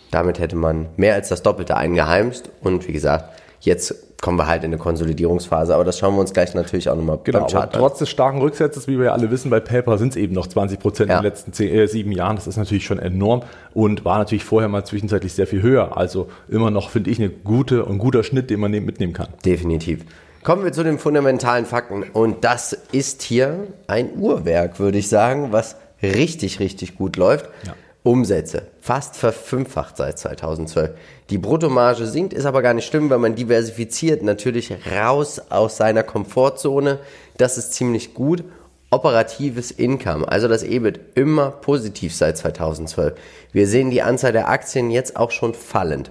[0.10, 2.50] Damit hätte man mehr als das Doppelte eingeheimst.
[2.62, 3.26] Und wie gesagt,
[3.60, 6.96] jetzt kommen wir halt in eine Konsolidierungsphase, aber das schauen wir uns gleich natürlich auch
[6.96, 7.80] nochmal genau, beim Chart an.
[7.80, 10.48] Trotz des starken Rücksetzes, wie wir ja alle wissen, bei Paper sind es eben noch
[10.48, 11.18] 20 Prozent ja.
[11.18, 12.36] in den letzten zehn, äh, sieben Jahren.
[12.36, 15.98] Das ist natürlich schon enorm und war natürlich vorher mal zwischenzeitlich sehr viel höher.
[15.98, 19.28] Also immer noch, finde ich, eine gute und guter Schnitt, den man mitnehmen kann.
[19.46, 20.06] Definitiv.
[20.44, 25.50] Kommen wir zu den fundamentalen Fakten und das ist hier ein Uhrwerk, würde ich sagen,
[25.52, 27.50] was richtig, richtig gut läuft.
[27.66, 27.74] Ja.
[28.04, 30.92] Umsätze fast verfünffacht seit 2012.
[31.30, 36.02] Die Bruttomarge sinkt, ist aber gar nicht schlimm, weil man diversifiziert natürlich raus aus seiner
[36.02, 37.00] Komfortzone.
[37.38, 38.44] Das ist ziemlich gut.
[38.92, 43.14] Operatives Income, also das EBIT, immer positiv seit 2012.
[43.52, 46.10] Wir sehen die Anzahl der Aktien jetzt auch schon fallend.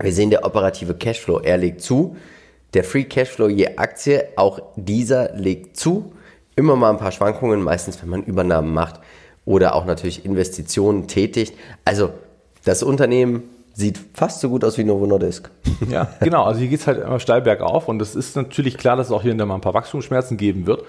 [0.00, 2.16] Wir sehen der operative Cashflow, er legt zu.
[2.74, 6.12] Der Free Cashflow je Aktie, auch dieser legt zu.
[6.56, 8.98] Immer mal ein paar Schwankungen, meistens wenn man Übernahmen macht
[9.44, 11.54] oder auch natürlich Investitionen tätigt.
[11.84, 12.10] Also
[12.64, 15.50] das Unternehmen sieht fast so gut aus wie Novo Nordisk.
[15.90, 16.44] Ja, genau.
[16.44, 19.12] Also hier geht es halt immer steil bergauf und es ist natürlich klar, dass es
[19.12, 20.84] auch hier und da mal ein paar Wachstumsschmerzen geben wird.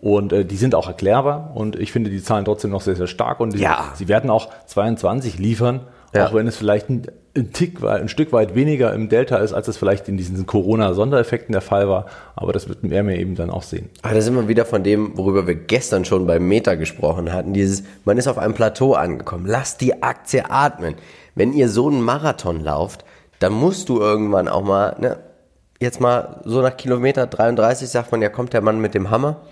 [0.00, 3.08] Und äh, die sind auch erklärbar und ich finde die Zahlen trotzdem noch sehr, sehr
[3.08, 3.92] stark und die, ja.
[3.94, 5.80] sie werden auch 22 liefern,
[6.14, 6.28] ja.
[6.28, 7.02] auch wenn es vielleicht ein,
[7.36, 11.52] ein, Tick, ein Stück weit weniger im Delta ist, als es vielleicht in diesen Corona-Sondereffekten
[11.52, 12.06] der Fall war.
[12.36, 13.90] Aber das wird werden wir eben dann auch sehen.
[14.02, 17.52] Aber da sind wir wieder von dem, worüber wir gestern schon beim Meta gesprochen hatten.
[17.52, 19.46] Dieses, man ist auf einem Plateau angekommen.
[19.46, 20.94] Lass die Aktie atmen
[21.38, 23.04] wenn ihr so einen Marathon lauft,
[23.38, 25.18] dann musst du irgendwann auch mal, ne,
[25.78, 29.42] jetzt mal so nach Kilometer 33 sagt man, ja, kommt der Mann mit dem Hammer.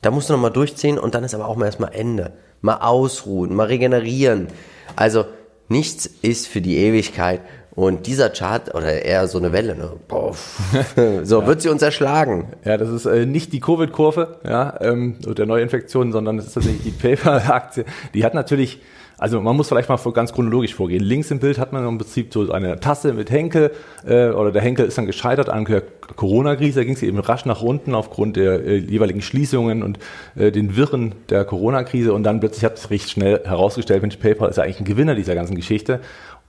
[0.00, 2.32] Da musst du nochmal durchziehen und dann ist aber auch mal erstmal Ende.
[2.60, 4.46] Mal ausruhen, mal regenerieren.
[4.94, 5.24] Also
[5.68, 7.40] nichts ist für die Ewigkeit.
[7.74, 9.90] Und dieser Chart, oder eher so eine Welle, ne?
[10.06, 10.36] Boah,
[11.24, 11.46] so ja.
[11.48, 12.52] wird sie uns erschlagen.
[12.64, 16.84] Ja, das ist äh, nicht die Covid-Kurve, ja, ähm, der Neuinfektion, sondern das ist tatsächlich
[16.84, 17.84] die PayPal-Aktie.
[18.14, 18.80] Die hat natürlich
[19.18, 21.02] also man muss vielleicht mal ganz chronologisch vorgehen.
[21.02, 23.70] Links im Bild hat man im Prinzip so eine Tasse mit Henkel
[24.06, 25.82] äh, oder der Henkel ist dann gescheitert an der
[26.16, 26.80] Corona-Krise.
[26.80, 29.98] Da ging es eben rasch nach unten aufgrund der äh, jeweiligen Schließungen und
[30.34, 34.50] äh, den Wirren der Corona-Krise und dann plötzlich hat sich recht schnell herausgestellt, Mensch, PayPal
[34.50, 36.00] ist ja eigentlich ein Gewinner dieser ganzen Geschichte.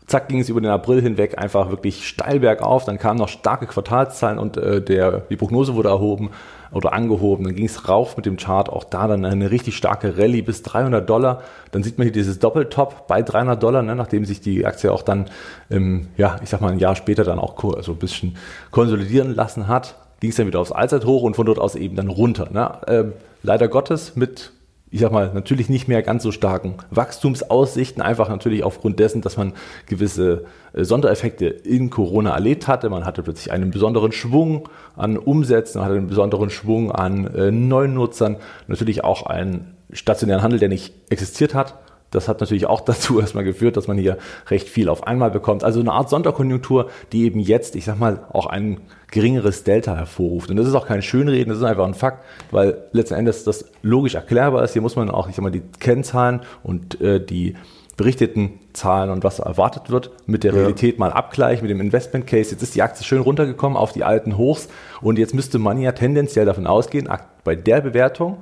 [0.07, 2.85] Zack ging es über den April hinweg einfach wirklich steil bergauf.
[2.85, 6.29] Dann kamen noch starke Quartalszahlen und äh, der, die Prognose wurde erhoben
[6.75, 7.45] oder angehoben.
[7.45, 10.61] Dann ging es rauf mit dem Chart, auch da dann eine richtig starke Rallye bis
[10.61, 11.41] 300 Dollar.
[11.71, 15.01] Dann sieht man hier dieses Doppeltop bei 300 Dollar, ne, nachdem sich die Aktie auch
[15.01, 15.29] dann,
[15.71, 18.35] ähm, ja, ich sag mal ein Jahr später dann auch also ein bisschen
[18.71, 19.95] konsolidieren lassen hat.
[20.19, 22.49] Ging es dann wieder aufs Allzeithoch und von dort aus eben dann runter.
[22.51, 22.71] Ne?
[22.87, 24.51] Ähm, leider Gottes mit
[24.91, 29.35] ich sag mal, natürlich nicht mehr ganz so starken Wachstumsaussichten, einfach natürlich aufgrund dessen, dass
[29.35, 29.53] man
[29.87, 32.89] gewisse äh, Sondereffekte in Corona erlebt hatte.
[32.89, 37.51] Man hatte plötzlich einen besonderen Schwung an Umsätzen, man hatte einen besonderen Schwung an äh,
[37.51, 41.79] neuen Nutzern, natürlich auch einen stationären Handel, der nicht existiert hat.
[42.15, 44.17] Das hat natürlich auch dazu erstmal geführt, dass man hier
[44.49, 45.63] recht viel auf einmal bekommt.
[45.63, 50.49] Also eine Art Sonderkonjunktur, die eben jetzt, ich sag mal, auch ein geringeres Delta hervorruft.
[50.49, 53.65] Und das ist auch kein Schönreden, das ist einfach ein Fakt, weil letzten Endes das
[53.81, 54.73] logisch erklärbar ist.
[54.73, 57.55] Hier muss man auch, ich sag mal, die Kennzahlen und äh, die
[57.97, 60.99] berichteten Zahlen und was erwartet wird, mit der Realität ja.
[60.99, 62.51] mal abgleichen, mit dem Investment Case.
[62.51, 64.67] Jetzt ist die Aktie schön runtergekommen auf die alten Hochs
[65.01, 67.07] und jetzt müsste man ja tendenziell davon ausgehen,
[67.43, 68.39] bei der Bewertung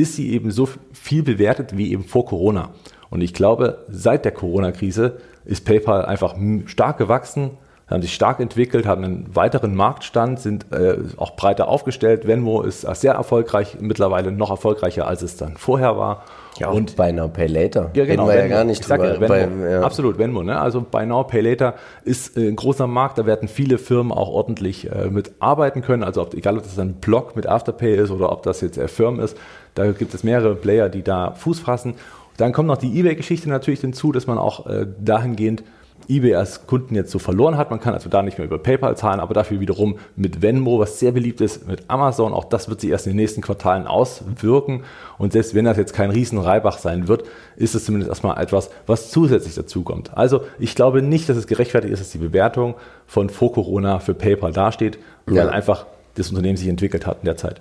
[0.00, 2.70] ist sie eben so viel bewertet wie eben vor Corona.
[3.10, 6.36] Und ich glaube, seit der Corona-Krise ist PayPal einfach
[6.66, 7.50] stark gewachsen,
[7.90, 12.26] haben sich stark entwickelt, haben einen weiteren Marktstand, sind äh, auch breiter aufgestellt.
[12.26, 16.24] Venmo ist sehr erfolgreich, mittlerweile noch erfolgreicher, als es dann vorher war.
[16.58, 17.90] Ja, und bei Now Pay Later.
[17.94, 18.28] Ja, genau.
[18.28, 19.14] wir ja gar nicht drüber.
[19.14, 19.28] Ja, Venmo.
[19.64, 19.80] Bei, ja.
[19.80, 20.42] Absolut, Venmo.
[20.42, 20.60] Ne?
[20.60, 24.28] Also bei Now Pay Later ist äh, ein großer Markt, da werden viele Firmen auch
[24.28, 26.04] ordentlich äh, mit arbeiten können.
[26.04, 28.86] Also ob, egal, ob das ein Blog mit Afterpay ist oder ob das jetzt äh,
[28.86, 29.36] Firmen ist,
[29.74, 31.94] da gibt es mehrere Player, die da Fuß fassen.
[32.36, 35.62] Dann kommt noch die eBay-Geschichte natürlich hinzu, dass man auch äh, dahingehend
[36.08, 37.70] eBay als Kunden jetzt so verloren hat.
[37.70, 40.98] Man kann also da nicht mehr über PayPal zahlen, aber dafür wiederum mit Venmo, was
[40.98, 42.32] sehr beliebt ist, mit Amazon.
[42.32, 44.82] Auch das wird sich erst in den nächsten Quartalen auswirken.
[45.18, 47.24] Und selbst wenn das jetzt kein Riesenreibach sein wird,
[47.56, 50.16] ist es zumindest erstmal etwas, was zusätzlich dazukommt.
[50.16, 52.74] Also ich glaube nicht, dass es gerechtfertigt ist, dass die Bewertung
[53.06, 55.48] von vor Corona für PayPal dasteht, weil ja.
[55.48, 57.60] einfach das Unternehmen sich entwickelt hat in der Zeit.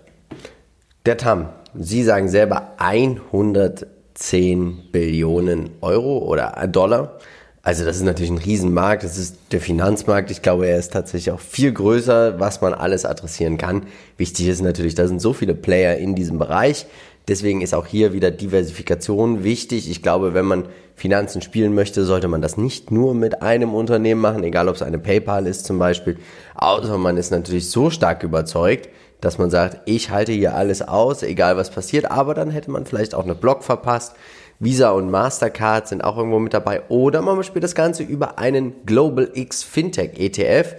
[1.09, 7.17] Der TAM, Sie sagen selber 110 Billionen Euro oder Dollar.
[7.63, 10.29] Also das ist natürlich ein Riesenmarkt, das ist der Finanzmarkt.
[10.29, 13.87] Ich glaube, er ist tatsächlich auch viel größer, was man alles adressieren kann.
[14.17, 16.85] Wichtig ist natürlich, da sind so viele Player in diesem Bereich.
[17.27, 19.89] Deswegen ist auch hier wieder Diversifikation wichtig.
[19.89, 24.21] Ich glaube, wenn man Finanzen spielen möchte, sollte man das nicht nur mit einem Unternehmen
[24.21, 26.17] machen, egal ob es eine PayPal ist zum Beispiel,
[26.53, 28.89] außer man ist natürlich so stark überzeugt,
[29.21, 32.85] dass man sagt, ich halte hier alles aus, egal was passiert, aber dann hätte man
[32.85, 34.15] vielleicht auch eine Block verpasst
[34.59, 36.83] Visa und Mastercard sind auch irgendwo mit dabei.
[36.89, 40.75] Oder man spielt das Ganze über einen Global X Fintech ETF.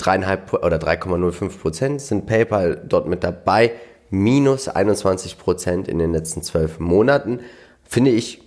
[0.00, 3.72] 3,5 oder 3,05 Prozent sind PayPal dort mit dabei.
[4.10, 7.40] Minus 21 Prozent in den letzten zwölf Monaten.
[7.84, 8.42] Finde ich,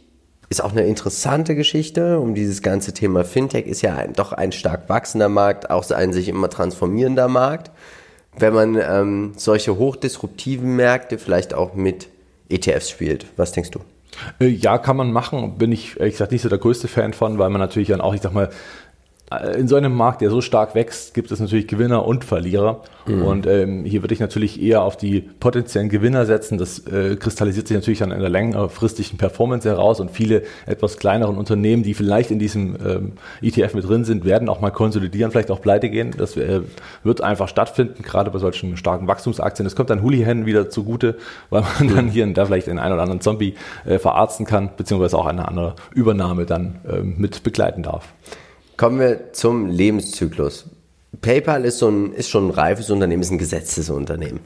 [0.49, 2.19] ist auch eine interessante Geschichte.
[2.19, 6.12] Um dieses ganze Thema Fintech ist ja ein, doch ein stark wachsender Markt, auch ein
[6.12, 7.69] sich immer transformierender Markt.
[8.38, 12.08] Wenn man ähm, solche hochdisruptiven Märkte vielleicht auch mit
[12.50, 13.26] ETFs spielt.
[13.38, 13.80] Was denkst du?
[14.39, 15.58] Äh, ja, kann man machen.
[15.58, 18.13] Bin ich ehrlich gesagt nicht so der größte Fan von, weil man natürlich dann auch,
[18.13, 18.50] ich sag mal,
[19.58, 22.82] in so einem Markt, der so stark wächst, gibt es natürlich Gewinner und Verlierer.
[23.06, 23.22] Mhm.
[23.24, 26.58] Und ähm, hier würde ich natürlich eher auf die potenziellen Gewinner setzen.
[26.58, 30.02] Das äh, kristallisiert sich natürlich dann in der längerfristigen Performance heraus.
[30.02, 34.50] Und viele etwas kleineren Unternehmen, die vielleicht in diesem ähm, ETF mit drin sind, werden
[34.50, 36.12] auch mal konsolidieren, vielleicht auch pleite gehen.
[36.17, 36.62] Das äh,
[37.04, 39.63] wird einfach stattfinden, gerade bei solchen starken Wachstumsaktien.
[39.63, 41.15] Das kommt dann Hoolihan wieder zugute,
[41.50, 41.96] weil man mhm.
[41.96, 45.26] dann hier und da vielleicht den einen oder anderen Zombie äh, verarzten kann, beziehungsweise auch
[45.26, 48.10] eine andere Übernahme dann äh, mit begleiten darf.
[48.82, 50.65] Kommen wir zum Lebenszyklus.
[51.22, 54.39] PayPal ist, so ein, ist schon ein reifes Unternehmen, ist ein gesetztes Unternehmen.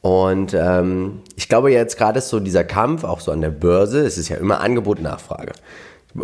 [0.00, 4.00] Und ähm, ich glaube jetzt gerade ist so dieser Kampf, auch so an der Börse,
[4.00, 5.52] es ist ja immer Angebot, Nachfrage.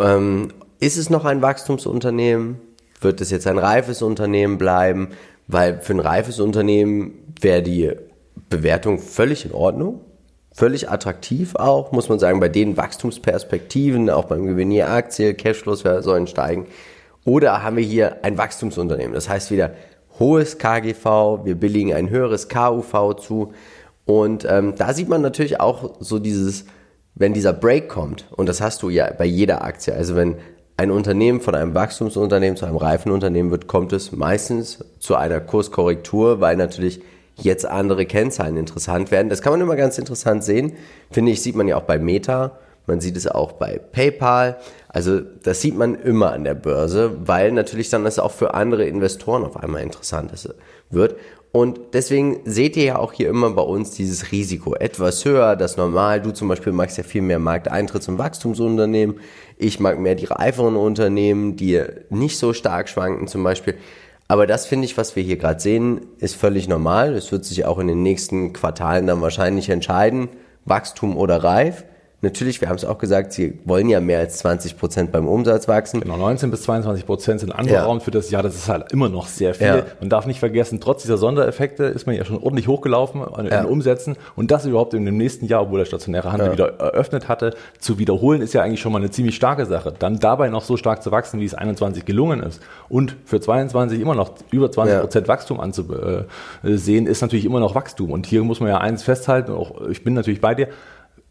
[0.00, 2.56] Ähm, ist es noch ein Wachstumsunternehmen?
[2.98, 5.08] Wird es jetzt ein reifes Unternehmen bleiben?
[5.46, 7.92] Weil für ein reifes Unternehmen wäre die
[8.48, 10.00] Bewertung völlig in Ordnung,
[10.50, 15.80] völlig attraktiv auch, muss man sagen, bei den Wachstumsperspektiven, auch beim Gewinn je Aktie, Cashflows
[15.80, 16.66] sollen steigen.
[17.30, 19.14] Oder haben wir hier ein Wachstumsunternehmen?
[19.14, 19.70] Das heißt wieder
[20.18, 23.52] hohes KGV, wir billigen ein höheres KUV zu.
[24.04, 26.64] Und ähm, da sieht man natürlich auch so dieses,
[27.14, 30.38] wenn dieser Break kommt, und das hast du ja bei jeder Aktie, also wenn
[30.76, 35.38] ein Unternehmen von einem Wachstumsunternehmen zu einem reifen Unternehmen wird, kommt es meistens zu einer
[35.38, 37.00] Kurskorrektur, weil natürlich
[37.36, 39.28] jetzt andere Kennzahlen interessant werden.
[39.28, 40.72] Das kann man immer ganz interessant sehen.
[41.12, 42.58] Finde ich, sieht man ja auch bei Meta.
[42.90, 44.58] Man sieht es auch bei PayPal.
[44.88, 48.84] Also das sieht man immer an der Börse, weil natürlich dann das auch für andere
[48.84, 50.32] Investoren auf einmal interessant
[50.90, 51.14] wird.
[51.52, 55.76] Und deswegen seht ihr ja auch hier immer bei uns dieses Risiko etwas höher, das
[55.76, 56.20] normal.
[56.20, 59.20] Du zum Beispiel magst ja viel mehr Markteintritts- und Wachstumsunternehmen.
[59.56, 63.76] Ich mag mehr die reiferen Unternehmen, die nicht so stark schwanken zum Beispiel.
[64.26, 67.14] Aber das finde ich, was wir hier gerade sehen, ist völlig normal.
[67.14, 70.28] Es wird sich auch in den nächsten Quartalen dann wahrscheinlich entscheiden,
[70.64, 71.84] Wachstum oder reif.
[72.22, 75.68] Natürlich, wir haben es auch gesagt, sie wollen ja mehr als 20 Prozent beim Umsatz
[75.68, 76.02] wachsen.
[76.02, 78.04] Genau, 19 bis 22 Prozent sind Anbauraum ja.
[78.04, 78.42] für das Jahr.
[78.42, 79.66] Das ist halt immer noch sehr viel.
[79.66, 79.82] Ja.
[80.00, 83.64] Man darf nicht vergessen, trotz dieser Sondereffekte ist man ja schon ordentlich hochgelaufen in ja.
[83.64, 84.16] Umsätzen.
[84.36, 87.98] Und das überhaupt in dem nächsten Jahr, obwohl der stationäre Handel wieder eröffnet hatte, zu
[87.98, 89.94] wiederholen, ist ja eigentlich schon mal eine ziemlich starke Sache.
[89.98, 92.60] Dann dabei noch so stark zu wachsen, wie es 21 gelungen ist.
[92.90, 98.10] Und für 22 immer noch über 20 Prozent Wachstum anzusehen, ist natürlich immer noch Wachstum.
[98.10, 100.68] Und hier muss man ja eins festhalten, auch ich bin natürlich bei dir,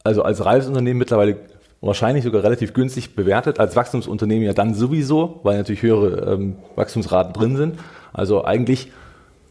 [0.04, 1.38] also als Reiseunternehmen mittlerweile
[1.82, 7.34] wahrscheinlich sogar relativ günstig bewertet, als Wachstumsunternehmen ja dann sowieso, weil natürlich höhere ähm, Wachstumsraten
[7.34, 7.80] drin sind.
[8.12, 8.92] Also eigentlich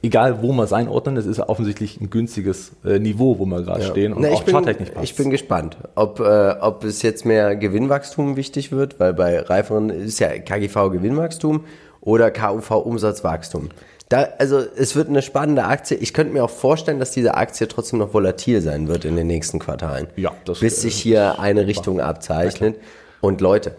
[0.03, 3.83] egal wo man es einordnen, es ist offensichtlich ein günstiges äh, Niveau, wo wir gerade
[3.83, 3.87] ja.
[3.89, 5.05] stehen und Na, auch bin, charttechnisch passt.
[5.05, 9.91] Ich bin gespannt, ob, äh, ob es jetzt mehr Gewinnwachstum wichtig wird, weil bei reiferen
[9.91, 11.65] ist ja KGV Gewinnwachstum
[12.01, 13.71] oder KUV Umsatzwachstum.
[14.09, 15.97] Da, also es wird eine spannende Aktie.
[15.99, 19.27] Ich könnte mir auch vorstellen, dass diese Aktie trotzdem noch volatil sein wird in den
[19.27, 20.07] nächsten Quartalen.
[20.17, 22.77] Ja, das bis sich hier eine Richtung abzeichnet.
[23.21, 23.77] Und Leute,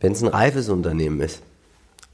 [0.00, 1.40] wenn es ein reifes Unternehmen ist,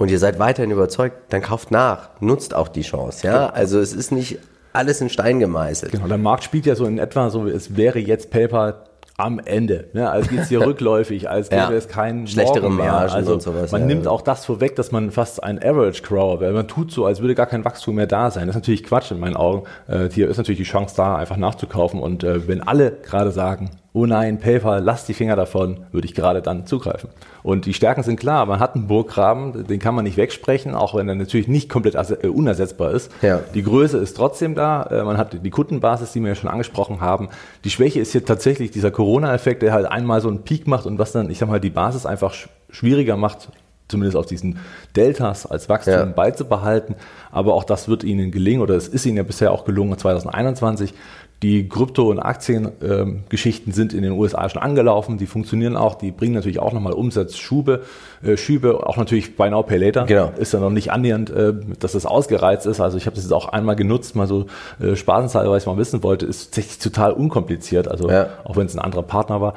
[0.01, 3.27] und ihr seid weiterhin überzeugt, dann kauft nach, nutzt auch die Chance.
[3.27, 4.39] Ja, also es ist nicht
[4.73, 5.93] alles in Stein gemeißelt.
[5.93, 8.77] Genau, der Markt spielt ja so in etwa so, es wäre jetzt PayPal
[9.21, 9.89] am Ende.
[9.93, 10.11] Ne?
[10.11, 11.71] Als geht es hier rückläufig, als gäbe ja.
[11.73, 13.73] es keinen schlechtere Margen also und sowas.
[13.73, 13.87] Man ja.
[13.89, 16.53] nimmt auch das vorweg, dass man fast ein Average Grower wäre.
[16.53, 18.47] Man tut so, als würde gar kein Wachstum mehr da sein.
[18.47, 19.64] Das ist natürlich Quatsch in meinen Augen.
[19.89, 22.01] Äh, hier ist natürlich die Chance da, einfach nachzukaufen.
[22.01, 26.14] Und äh, wenn alle gerade sagen, oh nein, PayPal, lass die Finger davon, würde ich
[26.14, 27.11] gerade dann zugreifen.
[27.43, 30.95] Und die Stärken sind klar, man hat einen Burggraben, den kann man nicht wegsprechen, auch
[30.95, 33.11] wenn er natürlich nicht komplett äh, unersetzbar ist.
[33.22, 33.41] Ja.
[33.55, 37.01] Die Größe ist trotzdem da, äh, man hat die Kundenbasis, die wir ja schon angesprochen
[37.01, 37.28] haben.
[37.64, 40.99] Die Schwäche ist hier tatsächlich dieser Corona-Effekt, der halt einmal so einen Peak macht und
[40.99, 42.34] was dann, ich sag mal, die Basis einfach
[42.70, 43.49] schwieriger macht,
[43.91, 44.59] zumindest auf diesen
[44.97, 46.05] Deltas als Wachstum ja.
[46.05, 46.95] beizubehalten.
[47.30, 50.95] Aber auch das wird Ihnen gelingen oder es ist Ihnen ja bisher auch gelungen 2021.
[51.43, 56.11] Die Krypto- und Aktiengeschichten ähm, sind in den USA schon angelaufen, die funktionieren auch, die
[56.11, 57.80] bringen natürlich auch nochmal Umsatzschübe,
[58.22, 60.05] äh, Schübe, auch natürlich Buy Now Pay Later.
[60.05, 60.32] Genau.
[60.36, 62.80] Ist ja noch nicht annähernd, äh, dass das ausgereizt ist.
[62.80, 64.47] Also ich habe das jetzt auch einmal genutzt, mal so
[64.80, 68.28] äh, spaßenshalber, weil ich mal wissen wollte, ist tatsächlich total unkompliziert, also ja.
[68.45, 69.55] auch wenn es ein anderer Partner war.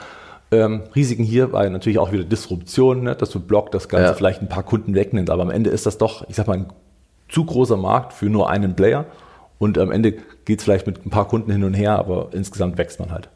[0.53, 4.13] Ähm, Risiken hier weil natürlich auch wieder Disruption, ne, dass du Block das Ganze ja.
[4.13, 6.65] vielleicht ein paar Kunden wegnimmt, aber am Ende ist das doch, ich sag mal, ein
[7.29, 9.05] zu großer Markt für nur einen Player.
[9.57, 10.13] Und am Ende
[10.45, 13.29] geht es vielleicht mit ein paar Kunden hin und her, aber insgesamt wächst man halt.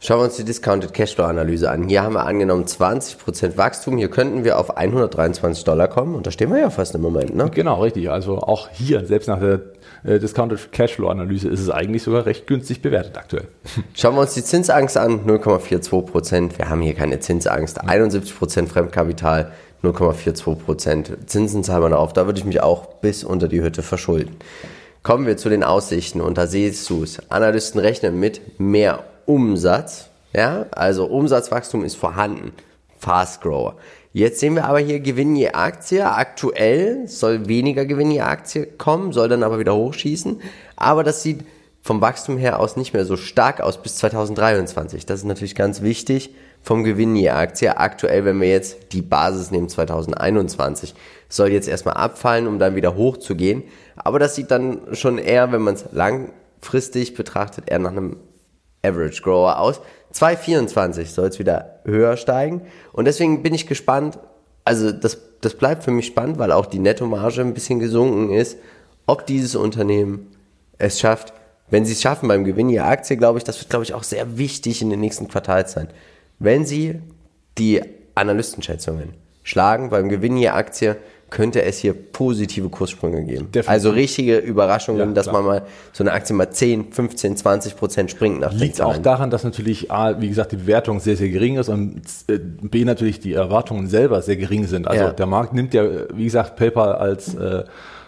[0.00, 1.88] Schauen wir uns die Discounted Cashflow Analyse an.
[1.88, 3.96] Hier haben wir angenommen 20% Wachstum.
[3.96, 7.34] Hier könnten wir auf 123 Dollar kommen und da stehen wir ja fast im Moment.
[7.34, 7.50] Ne?
[7.50, 8.10] Genau, richtig.
[8.10, 9.60] Also auch hier, selbst nach der
[10.04, 13.48] äh, Discounted Cashflow Analyse, ist es eigentlich sogar recht günstig bewertet aktuell.
[13.94, 15.26] Schauen wir uns die Zinsangst an.
[15.26, 16.58] 0,42%.
[16.58, 17.82] Wir haben hier keine Zinsangst.
[17.82, 19.52] 71% Fremdkapital.
[19.82, 22.12] 0,42% Zinsen zahlen wir noch auf.
[22.12, 24.36] Da würde ich mich auch bis unter die Hütte verschulden.
[25.02, 27.30] Kommen wir zu den Aussichten und da siehst du es.
[27.30, 30.08] Analysten rechnen mit mehr Umsatz.
[30.34, 32.52] Ja, also Umsatzwachstum ist vorhanden.
[32.98, 33.76] Fast Grower.
[34.14, 36.08] Jetzt sehen wir aber hier Gewinn je Aktie.
[36.08, 40.40] Aktuell soll weniger Gewinn je Aktie kommen, soll dann aber wieder hochschießen.
[40.76, 41.40] Aber das sieht
[41.82, 45.04] vom Wachstum her aus nicht mehr so stark aus bis 2023.
[45.04, 47.76] Das ist natürlich ganz wichtig vom Gewinn je Aktie.
[47.76, 50.94] Aktuell, wenn wir jetzt die Basis nehmen 2021,
[51.28, 53.64] soll jetzt erstmal abfallen, um dann wieder hochzugehen.
[53.96, 58.18] Aber das sieht dann schon eher, wenn man es langfristig betrachtet, eher nach einem
[58.84, 59.80] Average Grower aus.
[60.12, 62.62] 2024 soll es wieder höher steigen.
[62.92, 64.18] Und deswegen bin ich gespannt.
[64.64, 68.58] Also das, das bleibt für mich spannend, weil auch die Nettomarge ein bisschen gesunken ist,
[69.06, 70.30] ob dieses Unternehmen
[70.78, 71.32] es schafft.
[71.68, 74.04] Wenn sie es schaffen beim Gewinn ihrer Aktie, glaube ich, das wird, glaube ich, auch
[74.04, 75.88] sehr wichtig in den nächsten Quartals sein.
[76.38, 77.00] Wenn sie
[77.58, 77.82] die
[78.14, 80.96] Analystenschätzungen schlagen beim Gewinn ihrer Aktie,
[81.34, 83.50] könnte es hier positive Kurssprünge geben.
[83.50, 83.68] Definitiv.
[83.68, 85.62] Also richtige Überraschungen, ja, dass man mal
[85.92, 89.90] so eine Aktie mal 10, 15, 20 Prozent springt nach Liegt auch daran, dass natürlich
[89.90, 93.88] A, wie gesagt, die Bewertung sehr, sehr gering ist und äh, B, natürlich die Erwartungen
[93.88, 94.86] selber sehr gering sind.
[94.86, 95.12] Also ja.
[95.12, 97.64] der Markt nimmt ja, wie gesagt, PayPal als äh,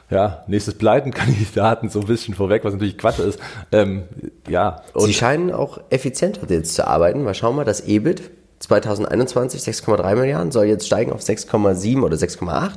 [0.09, 3.41] ja, nächstes Pleitenkandidaten so ein bisschen vorweg, was natürlich Quatsch ist.
[3.73, 4.05] Ähm,
[4.49, 4.83] ja.
[4.95, 10.53] Sie scheinen auch effizienter jetzt zu arbeiten, weil schau mal, das EBIT 2021 6,3 Milliarden
[10.53, 12.71] soll jetzt steigen auf 6,7 oder 6,8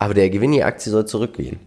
[0.00, 1.60] aber der Gewinn je Aktie soll zurückgehen.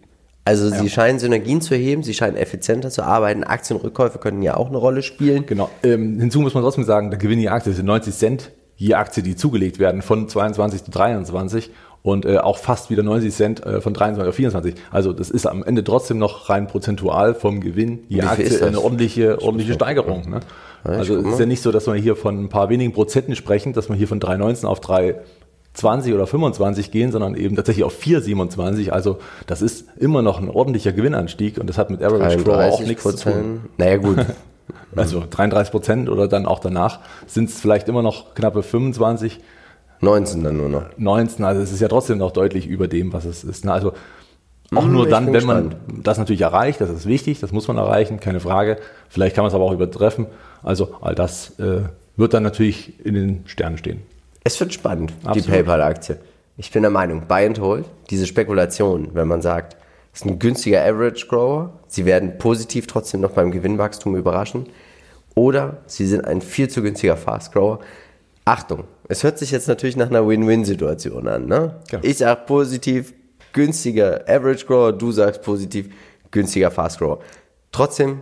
[0.43, 0.75] Also ja.
[0.75, 3.45] sie scheinen Synergien zu erheben, sie scheinen effizienter zu arbeiten.
[3.45, 5.45] Aktienrückkäufe könnten ja auch eine Rolle spielen.
[5.45, 5.69] Genau.
[5.83, 9.23] Ähm, hinzu muss man trotzdem sagen, der Gewinn je Aktie sind 90 Cent je Aktie,
[9.23, 11.69] die zugelegt werden von 22 zu 23
[12.01, 14.75] und äh, auch fast wieder 90 Cent äh, von 23 auf 24.
[14.91, 19.41] Also das ist am Ende trotzdem noch rein prozentual vom Gewinn je Aktie eine ordentliche,
[19.41, 20.29] ordentliche Steigerung.
[20.29, 20.39] Ne?
[20.83, 23.71] also es ist ja nicht so, dass wir hier von ein paar wenigen Prozenten sprechen,
[23.71, 25.15] dass man hier von 3,19 auf 3
[25.73, 28.91] 20 oder 25 gehen, sondern eben tatsächlich auf 4,27.
[28.91, 29.17] Also
[29.47, 33.03] das ist immer noch ein ordentlicher Gewinnanstieg und das hat mit Average Grow auch nichts
[33.03, 33.61] zu tun.
[33.77, 34.25] Naja gut.
[34.95, 39.39] also 33 Prozent oder dann auch danach sind es vielleicht immer noch knappe 25.
[40.01, 40.83] 19 dann nur noch.
[40.97, 43.67] 19, also es ist ja trotzdem noch deutlich über dem, was es ist.
[43.67, 43.93] Also
[44.75, 47.77] auch hm, nur dann, wenn man das natürlich erreicht, das ist wichtig, das muss man
[47.77, 48.77] erreichen, keine Frage.
[49.09, 50.27] Vielleicht kann man es aber auch übertreffen.
[50.61, 51.83] Also all das äh,
[52.15, 54.01] wird dann natürlich in den Sternen stehen.
[54.43, 55.45] Es wird spannend, Absolut.
[55.45, 56.19] die PayPal-Aktie.
[56.57, 59.75] Ich bin der Meinung, Buy and Hold, diese Spekulation, wenn man sagt,
[60.13, 64.67] es ist ein günstiger Average Grower, sie werden positiv trotzdem noch beim Gewinnwachstum überraschen
[65.33, 67.79] oder sie sind ein viel zu günstiger Fast Grower.
[68.45, 71.45] Achtung, es hört sich jetzt natürlich nach einer Win-Win-Situation an.
[71.47, 71.79] Ne?
[71.91, 71.99] Ja.
[72.03, 73.13] Ich sage positiv,
[73.53, 75.89] günstiger Average Grower, du sagst positiv,
[76.29, 77.19] günstiger Fast Grower.
[77.71, 78.21] Trotzdem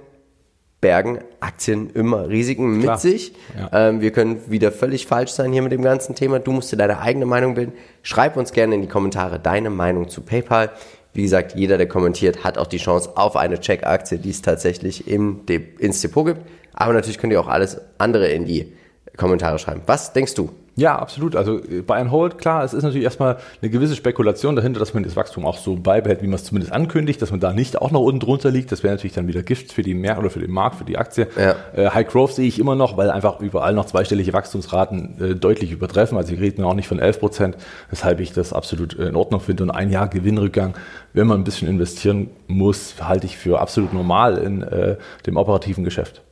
[0.81, 2.97] bergen Aktien immer Risiken mit Klar.
[2.97, 3.33] sich.
[3.57, 3.89] Ja.
[3.89, 6.39] Ähm, wir können wieder völlig falsch sein hier mit dem ganzen Thema.
[6.39, 7.73] Du musst dir deine eigene Meinung bilden.
[8.01, 10.71] Schreib uns gerne in die Kommentare deine Meinung zu PayPal.
[11.13, 15.07] Wie gesagt, jeder, der kommentiert, hat auch die Chance auf eine Check-Aktie, die es tatsächlich
[15.07, 16.41] im De ins Depot gibt.
[16.73, 18.73] Aber natürlich könnt ihr auch alles andere in die
[19.17, 19.81] Kommentare schreiben.
[19.85, 20.49] Was denkst du?
[20.81, 21.35] Ja, absolut.
[21.35, 24.95] Also äh, bei ein Hold, klar, es ist natürlich erstmal eine gewisse Spekulation dahinter, dass
[24.95, 27.79] man das Wachstum auch so beibehält, wie man es zumindest ankündigt, dass man da nicht
[27.79, 28.71] auch noch unten drunter liegt.
[28.71, 30.97] Das wäre natürlich dann wieder Gift für die Mehr oder für den Markt, für die
[30.97, 31.27] Aktie.
[31.37, 31.55] Ja.
[31.75, 35.71] Äh, High Growth sehe ich immer noch, weil einfach überall noch zweistellige Wachstumsraten äh, deutlich
[35.71, 36.17] übertreffen.
[36.17, 37.57] Also wir reden auch nicht von 11 Prozent,
[37.91, 39.61] weshalb ich das absolut äh, in Ordnung finde.
[39.63, 40.73] Und ein Jahr Gewinnrückgang,
[41.13, 44.95] wenn man ein bisschen investieren muss, halte ich für absolut normal in äh,
[45.27, 46.23] dem operativen Geschäft.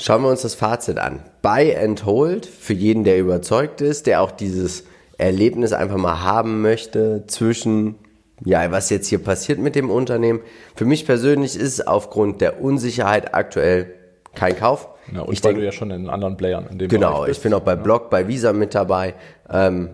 [0.00, 1.20] Schauen wir uns das Fazit an.
[1.42, 4.84] Buy and Hold für jeden, der überzeugt ist, der auch dieses
[5.18, 7.96] Erlebnis einfach mal haben möchte zwischen,
[8.44, 10.40] ja, was jetzt hier passiert mit dem Unternehmen.
[10.76, 13.92] Für mich persönlich ist es aufgrund der Unsicherheit aktuell
[14.36, 14.88] kein Kauf.
[15.12, 17.40] Ja, und ich weil denke, du ja schon in anderen Playern in dem Genau, ich
[17.40, 19.14] bin auch bei Block, bei Visa mit dabei.
[19.50, 19.90] Ähm,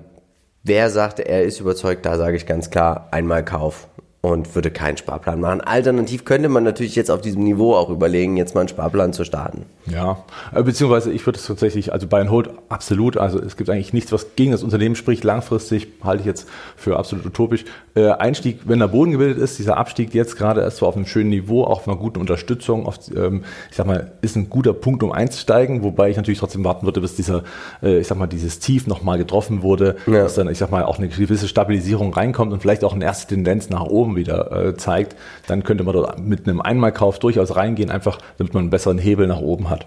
[0.63, 3.89] wer sagt, er ist überzeugt, da sage ich ganz klar, einmal Kauf
[4.25, 5.61] und würde keinen Sparplan machen.
[5.61, 9.25] Alternativ könnte man natürlich jetzt auf diesem Niveau auch überlegen, jetzt mal einen Sparplan zu
[9.25, 9.67] starten.
[9.87, 13.69] Ja, äh, beziehungsweise ich würde es tatsächlich, also Buy and Hold absolut, also es gibt
[13.69, 17.65] eigentlich nichts, was gegen das Unternehmen spricht, langfristig halte ich jetzt für absolut utopisch.
[17.95, 21.07] Äh, Einstieg, wenn der Boden gebildet ist, dieser Abstieg jetzt gerade erst so auf einem
[21.07, 24.73] schönen Niveau, auch auf einer guten Unterstützung, auf, ähm, ich sag mal, ist ein guter
[24.73, 27.45] Punkt, um einzusteigen, wobei ich natürlich trotzdem warten würde, bis dieser,
[27.83, 30.23] äh, ich sag mal, dieses Tief nochmal getroffen wurde, Ja.
[30.23, 33.27] dass dann, ich sag mal, auch eine gewisse Stabilisierung reinkommt und vielleicht auch eine erste
[33.35, 37.91] Tendenz nach oben wieder äh, zeigt, dann könnte man dort mit einem Einmalkauf durchaus reingehen,
[37.91, 39.87] einfach damit man einen besseren Hebel nach oben hat.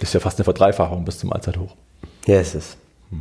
[0.00, 1.74] Ist ja fast eine Verdreifachung bis zum Allzeithoch.
[2.26, 2.76] Ja, es ist.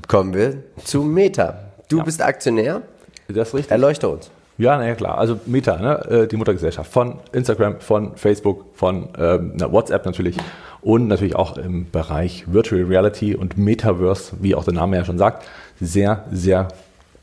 [0.07, 1.59] Kommen wir zu Meta.
[1.89, 2.03] Du Ja.
[2.03, 2.81] bist Aktionär.
[3.27, 3.71] Das ist richtig.
[3.71, 4.31] Erleuchte uns.
[4.57, 5.17] Ja, naja, klar.
[5.17, 6.05] Also Meta, ne?
[6.23, 10.37] äh, die Muttergesellschaft von Instagram, von Facebook, von ähm, na, WhatsApp natürlich
[10.81, 15.17] und natürlich auch im Bereich Virtual Reality und Metaverse, wie auch der Name ja schon
[15.17, 15.45] sagt,
[15.81, 16.67] sehr, sehr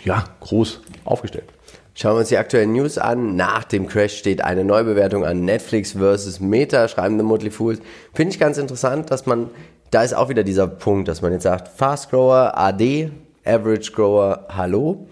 [0.04, 1.44] ja, groß aufgestellt.
[1.94, 3.36] Schauen wir uns die aktuellen News an.
[3.36, 7.80] Nach dem Crash steht eine Neubewertung an Netflix versus Meta, schreiben The Motley Fools.
[8.14, 9.50] Finde ich ganz interessant, dass man,
[9.90, 13.10] da ist auch wieder dieser Punkt, dass man jetzt sagt, Fast Grower, AD,
[13.44, 15.08] Average Grower, Hallo.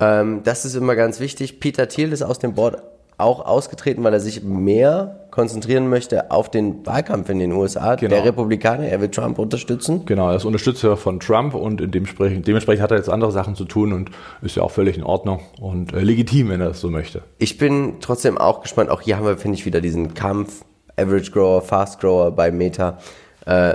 [0.00, 1.60] Ähm, das ist immer ganz wichtig.
[1.60, 2.82] Peter Thiel ist aus dem Board
[3.16, 7.94] auch ausgetreten, weil er sich mehr konzentrieren möchte auf den Wahlkampf in den USA.
[7.96, 8.14] Genau.
[8.14, 10.04] Der Republikaner, er will Trump unterstützen.
[10.06, 13.54] Genau, er ist Unterstützer von Trump und in dementsprechend, dementsprechend hat er jetzt andere Sachen
[13.54, 14.10] zu tun und
[14.42, 17.22] ist ja auch völlig in Ordnung und äh, legitim, wenn er das so möchte.
[17.38, 18.90] Ich bin trotzdem auch gespannt.
[18.90, 20.64] Auch hier haben wir, finde ich, wieder diesen Kampf.
[20.96, 22.98] Average Grower, Fast Grower bei Meta.
[23.46, 23.74] Äh,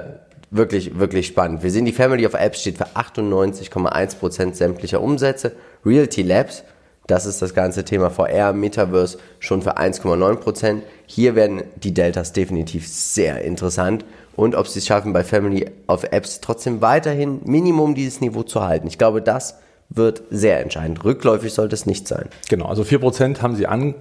[0.51, 1.63] wirklich, wirklich spannend.
[1.63, 5.53] Wir sehen, die Family of Apps steht für 98,1% sämtlicher Umsätze.
[5.85, 6.63] Realty Labs,
[7.09, 10.81] das ist das ganze Thema VR, Metaverse, schon für 1,9%.
[11.05, 14.05] Hier werden die Deltas definitiv sehr interessant.
[14.35, 18.63] Und ob sie es schaffen, bei Family of Apps trotzdem weiterhin Minimum dieses Niveau zu
[18.63, 18.87] halten.
[18.87, 19.55] Ich glaube, das
[19.89, 21.03] wird sehr entscheidend.
[21.03, 22.29] Rückläufig sollte es nicht sein.
[22.47, 23.95] Genau, also 4% haben sie ange,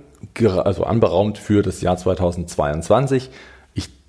[0.64, 3.30] also anberaumt für das Jahr 2022.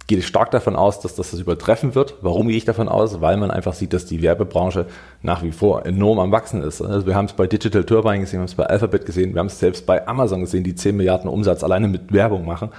[0.10, 2.16] Ich gehe stark davon aus, dass das das übertreffen wird.
[2.22, 3.22] Warum gehe ich davon aus?
[3.22, 4.88] Weil man einfach sieht, dass die Werbebranche
[5.22, 6.82] nach wie vor enorm am Wachsen ist.
[6.82, 9.40] Also wir haben es bei Digital Turbine gesehen, wir haben es bei Alphabet gesehen, wir
[9.40, 12.72] haben es selbst bei Amazon gesehen, die 10 Milliarden Umsatz alleine mit Werbung machen.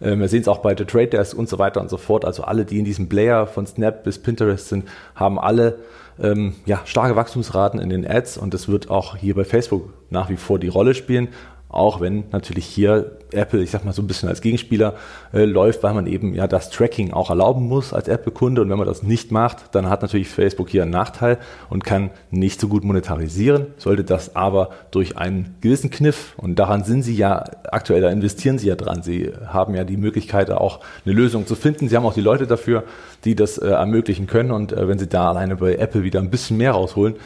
[0.00, 2.24] Ähm, Wir sehen es auch bei The Trade Desk und so weiter und so fort.
[2.24, 5.80] Also alle, die in diesem Player von Snap bis Pinterest sind, haben alle
[6.18, 10.30] ähm, ja, starke Wachstumsraten in den Ads und das wird auch hier bei Facebook nach
[10.30, 11.28] wie vor die Rolle spielen.
[11.70, 14.94] Auch wenn natürlich hier Apple, ich sag mal so ein bisschen als Gegenspieler
[15.34, 18.62] äh, läuft, weil man eben ja das Tracking auch erlauben muss als Apple-Kunde.
[18.62, 21.36] Und wenn man das nicht macht, dann hat natürlich Facebook hier einen Nachteil
[21.68, 23.66] und kann nicht so gut monetarisieren.
[23.76, 28.58] Sollte das aber durch einen gewissen Kniff, und daran sind sie ja aktuell, da investieren
[28.58, 29.02] sie ja dran.
[29.02, 31.88] Sie haben ja die Möglichkeit, auch eine Lösung zu finden.
[31.88, 32.84] Sie haben auch die Leute dafür,
[33.24, 34.52] die das äh, ermöglichen können.
[34.52, 37.16] Und äh, wenn sie da alleine bei Apple wieder ein bisschen mehr rausholen,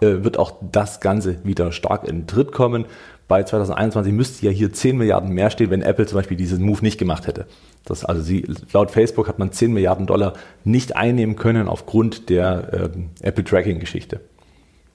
[0.00, 2.86] äh, wird auch das Ganze wieder stark in den Tritt kommen.
[3.34, 6.82] Bei 2021 müsste ja hier 10 Milliarden mehr stehen, wenn Apple zum Beispiel diesen Move
[6.82, 7.46] nicht gemacht hätte.
[7.84, 12.92] Das, also sie, laut Facebook hat man 10 Milliarden Dollar nicht einnehmen können aufgrund der
[12.94, 14.20] ähm, Apple-Tracking-Geschichte.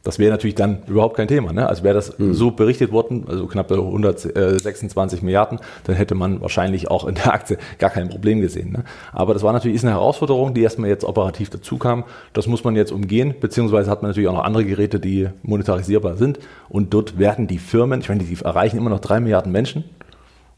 [0.03, 1.51] Das wäre natürlich dann überhaupt kein Thema.
[1.51, 1.67] Ne?
[1.67, 7.05] Also wäre das so berichtet worden, also knappe 126 Milliarden, dann hätte man wahrscheinlich auch
[7.05, 8.71] in der Aktie gar kein Problem gesehen.
[8.71, 8.85] Ne?
[9.11, 12.05] Aber das war natürlich ist eine Herausforderung, die erstmal jetzt operativ dazu kam.
[12.31, 16.15] Das muss man jetzt umgehen, beziehungsweise hat man natürlich auch noch andere Geräte, die monetarisierbar
[16.15, 16.39] sind.
[16.69, 19.83] Und dort werden die Firmen, ich meine, die erreichen immer noch drei Milliarden Menschen.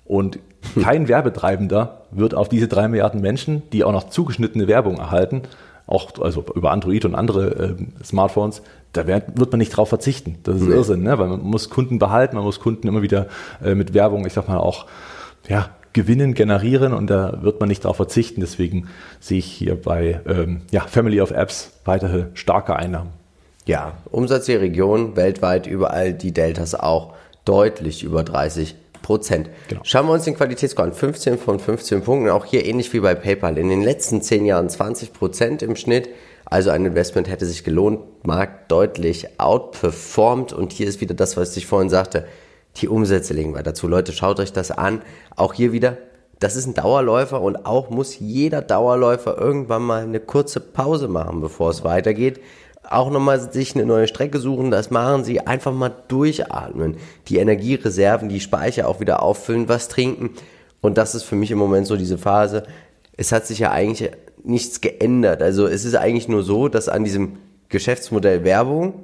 [0.05, 0.37] Und
[0.79, 5.41] kein Werbetreibender wird auf diese drei Milliarden Menschen, die auch noch zugeschnittene Werbung erhalten,
[5.87, 8.61] auch also über Android und andere äh, Smartphones,
[8.93, 10.37] da wird, wird man nicht drauf verzichten.
[10.43, 10.73] Das ist nee.
[10.73, 11.17] Irrsinn, ne?
[11.17, 13.27] weil man muss Kunden behalten, man muss Kunden immer wieder
[13.63, 14.85] äh, mit Werbung, ich sag mal auch,
[15.47, 18.41] ja, gewinnen, generieren und da wird man nicht darauf verzichten.
[18.41, 18.87] Deswegen
[19.19, 23.09] sehe ich hier bei ähm, ja, Family of Apps weitere starke Einnahmen.
[23.65, 27.13] Ja, Umsatz der Region weltweit überall die Deltas auch
[27.45, 29.49] deutlich über 30 Prozent.
[29.67, 29.81] Genau.
[29.83, 30.93] Schauen wir uns den Qualitätsscore an.
[30.93, 32.29] 15 von 15 Punkten.
[32.29, 33.57] Auch hier ähnlich wie bei PayPal.
[33.57, 36.09] In den letzten 10 Jahren 20 Prozent im Schnitt.
[36.45, 37.99] Also ein Investment hätte sich gelohnt.
[38.24, 40.53] Markt deutlich outperformed.
[40.53, 42.26] Und hier ist wieder das, was ich vorhin sagte.
[42.78, 43.88] Die Umsätze legen wir dazu.
[43.88, 45.01] Leute, schaut euch das an.
[45.36, 45.97] Auch hier wieder.
[46.39, 51.39] Das ist ein Dauerläufer und auch muss jeder Dauerläufer irgendwann mal eine kurze Pause machen,
[51.39, 52.39] bevor es weitergeht
[52.89, 56.97] auch nochmal sich eine neue Strecke suchen, das machen sie, einfach mal durchatmen,
[57.28, 60.32] die Energiereserven, die Speicher auch wieder auffüllen, was trinken
[60.82, 62.63] und das ist für mich im Moment so diese Phase,
[63.17, 64.11] es hat sich ja eigentlich
[64.43, 67.38] nichts geändert, also es ist eigentlich nur so, dass an diesem
[67.72, 69.03] Geschäftsmodell Werbung,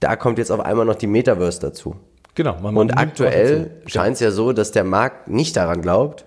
[0.00, 1.96] da kommt jetzt auf einmal noch die Metaverse dazu.
[2.34, 2.58] Genau.
[2.60, 6.26] Man und aktuell scheint es ja so, dass der Markt nicht daran glaubt,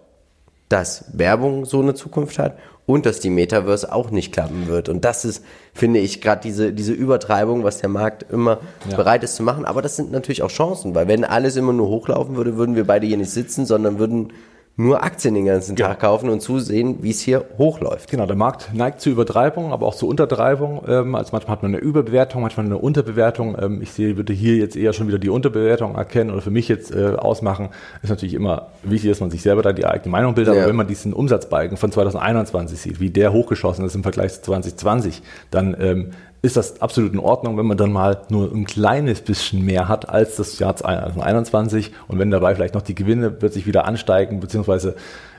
[0.69, 4.87] dass Werbung so eine Zukunft hat und dass die Metaverse auch nicht klappen wird.
[4.87, 8.59] Und das ist, finde ich, gerade diese, diese Übertreibung, was der Markt immer
[8.89, 8.95] ja.
[8.95, 9.65] bereit ist zu machen.
[9.65, 12.87] Aber das sind natürlich auch Chancen, weil wenn alles immer nur hochlaufen würde, würden wir
[12.87, 14.31] beide hier nicht sitzen, sondern würden
[14.79, 15.95] nur Aktien den ganzen Tag ja.
[15.95, 18.11] kaufen und zusehen, wie es hier hochläuft.
[18.11, 20.83] Genau, der Markt neigt zu Übertreibung, aber auch zu Untertreibung.
[20.87, 23.57] Ähm, also manchmal hat man eine Überbewertung, manchmal eine Unterbewertung.
[23.59, 26.67] Ähm, ich sehe, würde hier jetzt eher schon wieder die Unterbewertung erkennen oder für mich
[26.67, 27.69] jetzt äh, ausmachen.
[28.03, 30.53] Ist natürlich immer wichtig, dass man sich selber da die eigene Meinung bildet.
[30.53, 30.61] Ja.
[30.61, 34.41] Aber wenn man diesen Umsatzbalken von 2021 sieht, wie der hochgeschossen ist im Vergleich zu
[34.43, 36.11] 2020, dann ähm,
[36.41, 40.09] ist das absolut in Ordnung, wenn man dann mal nur ein kleines bisschen mehr hat
[40.09, 44.95] als das Jahr 2021 und wenn dabei vielleicht noch die Gewinne plötzlich wieder ansteigen, beziehungsweise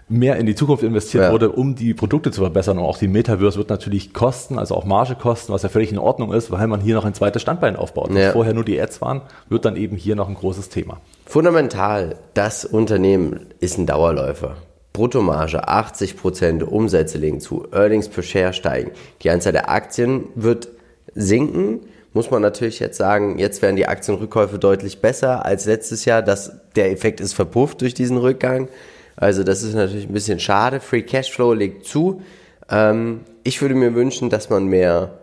[0.09, 1.32] mehr in die Zukunft investiert ja.
[1.32, 2.78] wurde, um die Produkte zu verbessern.
[2.78, 5.99] Und auch die Metaverse wird natürlich kosten, also auch Marge kosten, was ja völlig in
[5.99, 8.11] Ordnung ist, weil man hier noch ein zweites Standbein aufbaut.
[8.11, 8.28] Ja.
[8.28, 10.99] Was vorher nur die Ads waren, wird dann eben hier noch ein großes Thema.
[11.26, 14.57] Fundamental, das Unternehmen ist ein Dauerläufer.
[14.94, 18.92] Bruttomarge 80%, Umsätze legen zu, Earnings per Share steigen.
[19.22, 20.68] Die Anzahl der Aktien wird
[21.14, 21.80] sinken,
[22.12, 26.22] muss man natürlich jetzt sagen, jetzt werden die Aktienrückkäufe deutlich besser als letztes Jahr.
[26.22, 28.68] Das, der Effekt ist verpufft durch diesen Rückgang.
[29.16, 30.80] Also das ist natürlich ein bisschen schade.
[30.80, 32.22] Free Cashflow legt zu.
[32.70, 35.18] Ähm, ich würde mir wünschen, dass man mehr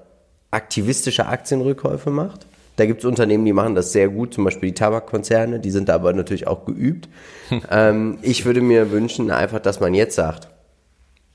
[0.51, 2.45] aktivistische Aktienrückkäufe macht.
[2.75, 5.87] Da gibt es Unternehmen, die machen das sehr gut, zum Beispiel die Tabakkonzerne, die sind
[5.87, 7.07] da aber natürlich auch geübt.
[7.71, 10.49] ähm, ich würde mir wünschen einfach, dass man jetzt sagt,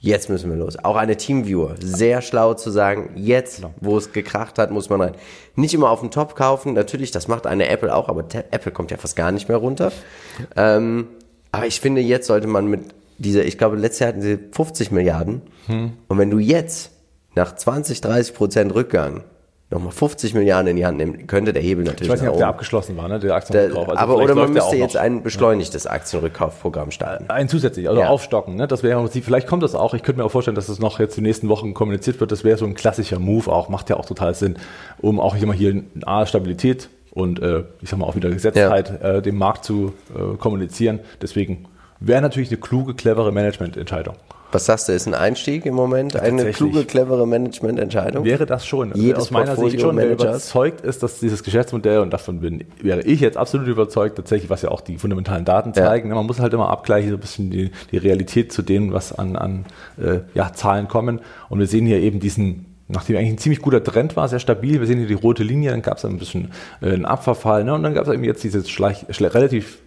[0.02, 0.82] Jetzt müssen wir los.
[0.82, 1.74] Auch eine Teamviewer.
[1.78, 3.74] Sehr schlau zu sagen, jetzt, genau.
[3.82, 5.14] wo es gekracht hat, muss man rein.
[5.56, 6.72] Nicht immer auf den Top kaufen.
[6.72, 9.92] Natürlich, das macht eine Apple auch, aber Apple kommt ja fast gar nicht mehr runter.
[10.56, 11.08] Ähm,
[11.52, 14.90] aber ich finde, jetzt sollte man mit dieser, ich glaube, letztes Jahr hatten sie 50
[14.90, 15.42] Milliarden.
[15.66, 15.92] Hm.
[16.08, 16.92] Und wenn du jetzt
[17.34, 19.24] nach 20, 30 Prozent Rückgang
[19.70, 22.02] nochmal 50 Milliarden in die Hand nehmen, könnte der Hebel natürlich.
[22.02, 23.20] Ich weiß nicht, ob der abgeschlossen war, ne?
[23.20, 23.88] Der Aktienrückkauf.
[23.88, 27.30] Also aber oder man müsste jetzt ein beschleunigtes Aktienrückkaufprogramm starten.
[27.30, 28.08] Ein zusätzlich, also ja.
[28.08, 28.66] aufstocken, ne?
[28.66, 29.94] Das wäre vielleicht kommt das auch.
[29.94, 32.32] Ich könnte mir auch vorstellen, dass das noch jetzt die nächsten Wochen kommuniziert wird.
[32.32, 34.56] Das wäre so ein klassischer Move auch, macht ja auch total Sinn,
[34.98, 39.16] um auch immer hier eine Stabilität und äh, ich sag mal auch wieder Gesetztheit ja.
[39.16, 41.00] äh, dem Markt zu äh, kommunizieren.
[41.22, 41.66] Deswegen
[42.00, 44.16] wäre natürlich eine kluge, clevere Managemententscheidung.
[44.52, 48.24] Was sagst du, ist ein Einstieg im Moment eine kluge, clevere Managemententscheidung?
[48.24, 48.92] Wäre das schon.
[48.92, 52.64] Also Jedes aus meiner Sicht schon, wer überzeugt ist, dass dieses Geschäftsmodell, und davon bin,
[52.80, 56.14] wäre ich jetzt absolut überzeugt, tatsächlich, was ja auch die fundamentalen Daten zeigen, ja.
[56.14, 59.12] Ne, man muss halt immer abgleichen, so ein bisschen die, die Realität zu dem, was
[59.12, 59.66] an, an
[60.02, 61.20] äh, ja, Zahlen kommen.
[61.48, 64.80] Und wir sehen hier eben diesen nachdem eigentlich ein ziemlich guter Trend war, sehr stabil.
[64.80, 67.74] Wir sehen hier die rote Linie, dann gab es ein bisschen äh, einen Abverfall ne?
[67.74, 69.78] und dann gab es eben jetzt diese schleich, relativ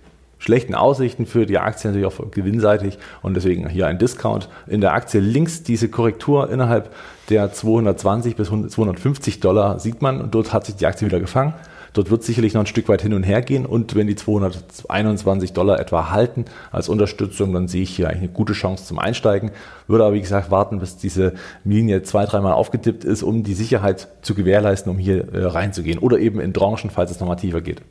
[0.43, 4.93] schlechten Aussichten für die Aktie natürlich auch gewinnseitig und deswegen hier ein Discount in der
[4.93, 5.21] Aktie.
[5.21, 6.93] Links diese Korrektur innerhalb
[7.29, 11.53] der 220 bis 250 Dollar sieht man und dort hat sich die Aktie wieder gefangen.
[11.93, 15.53] Dort wird sicherlich noch ein Stück weit hin und her gehen und wenn die 221
[15.53, 19.51] Dollar etwa halten als Unterstützung, dann sehe ich hier eigentlich eine gute Chance zum Einsteigen.
[19.87, 24.09] Würde aber wie gesagt warten, bis diese Linie zwei, dreimal aufgetippt ist, um die Sicherheit
[24.23, 27.81] zu gewährleisten, um hier äh, reinzugehen oder eben in Tranchen, falls es nochmal tiefer geht.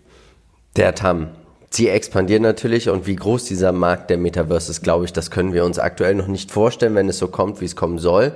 [0.77, 1.29] Der TAM,
[1.75, 5.55] Sie expandieren natürlich und wie groß dieser Markt der Metaverse ist, glaube ich, das können
[5.55, 8.35] wir uns aktuell noch nicht vorstellen, wenn es so kommt, wie es kommen soll.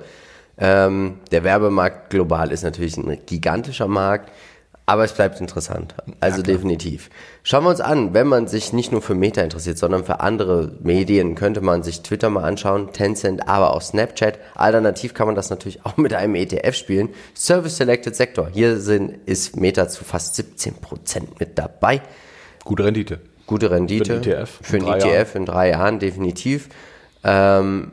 [0.57, 4.32] Ähm, der Werbemarkt global ist natürlich ein gigantischer Markt,
[4.87, 5.95] aber es bleibt interessant.
[6.18, 7.11] Also ja, definitiv.
[7.43, 10.72] Schauen wir uns an, wenn man sich nicht nur für Meta interessiert, sondern für andere
[10.80, 14.39] Medien, könnte man sich Twitter mal anschauen, Tencent, aber auch Snapchat.
[14.55, 17.11] Alternativ kann man das natürlich auch mit einem ETF spielen.
[17.34, 18.49] Service Selected Sector.
[18.51, 20.72] Hier sind, ist Meta zu fast 17%
[21.39, 22.01] mit dabei.
[22.67, 23.21] Gute Rendite.
[23.47, 24.05] Gute Rendite.
[24.05, 24.59] Für einen ETF.
[24.61, 26.69] Für einen ETF in drei Jahren, definitiv.
[27.23, 27.93] Ähm,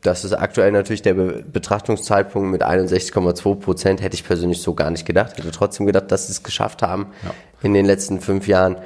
[0.00, 4.00] das ist aktuell natürlich der Be Betrachtungszeitpunkt mit 61,2 Prozent.
[4.00, 5.36] Hätte ich persönlich so gar nicht gedacht.
[5.36, 7.34] Hätte trotzdem gedacht, dass sie es geschafft haben ja.
[7.62, 8.76] in den letzten fünf Jahren,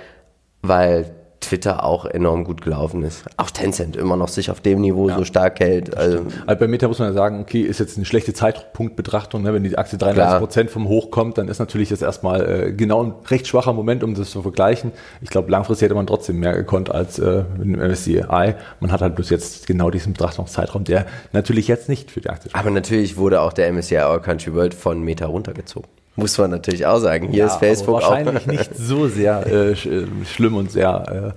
[0.63, 1.15] weil
[1.51, 3.25] Twitter auch enorm gut gelaufen ist.
[3.37, 5.19] Auch Tencent immer noch sich auf dem Niveau ja.
[5.19, 5.97] so stark hält.
[5.97, 9.43] Also, also, bei Meta muss man ja sagen, okay, ist jetzt eine schlechte Zeitpunktbetrachtung.
[9.43, 9.53] Ne?
[9.53, 13.03] Wenn die Aktie 33 Prozent vom Hoch kommt, dann ist natürlich das erstmal äh, genau
[13.03, 14.93] ein recht schwacher Moment, um das zu vergleichen.
[15.23, 18.55] Ich glaube, langfristig hätte man trotzdem mehr gekonnt als äh, mit dem MSCI.
[18.79, 22.51] Man hat halt bloß jetzt genau diesen Betrachtungszeitraum, der natürlich jetzt nicht für die Aktie
[22.51, 22.61] steht.
[22.61, 25.89] Aber natürlich wurde auch der MSCI All Country World von Meta runtergezogen.
[26.17, 27.29] Muss man natürlich auch sagen.
[27.29, 28.47] Hier ja, ist Facebook wahrscheinlich auch.
[28.53, 29.77] nicht so sehr äh, äh,
[30.25, 31.35] schlimm und sehr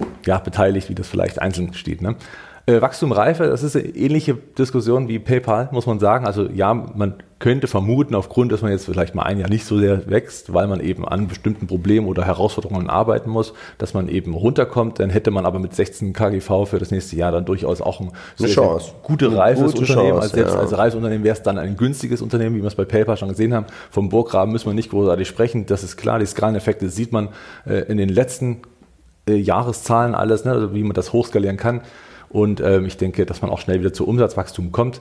[0.00, 2.00] äh, ja, beteiligt, wie das vielleicht einzeln steht.
[2.00, 2.16] Ne?
[2.66, 6.26] Äh, Wachstumreife, das ist eine ähnliche Diskussion wie PayPal, muss man sagen.
[6.26, 9.78] Also ja, man könnte vermuten, aufgrund, dass man jetzt vielleicht mal ein Jahr nicht so
[9.78, 14.32] sehr wächst, weil man eben an bestimmten Problemen oder Herausforderungen arbeiten muss, dass man eben
[14.32, 18.00] runterkommt, dann hätte man aber mit 16 KGV für das nächste Jahr dann durchaus auch
[18.00, 20.20] ein sehr, sehr gute reifes gute Unternehmen.
[20.20, 20.60] Chance, also selbst ja.
[20.60, 23.28] als reifes Unternehmen wäre es dann ein günstiges Unternehmen, wie wir es bei PayPal schon
[23.28, 23.66] gesehen haben.
[23.90, 25.66] Vom Burggraben müssen wir nicht großartig sprechen.
[25.66, 27.28] Das ist klar, die Skaleneffekte sieht man
[27.66, 28.62] äh, in den letzten
[29.28, 31.82] äh, Jahreszahlen alles, ne, also wie man das hochskalieren kann.
[32.34, 35.00] Und ähm, ich denke, dass man auch schnell wieder zu Umsatzwachstum kommt.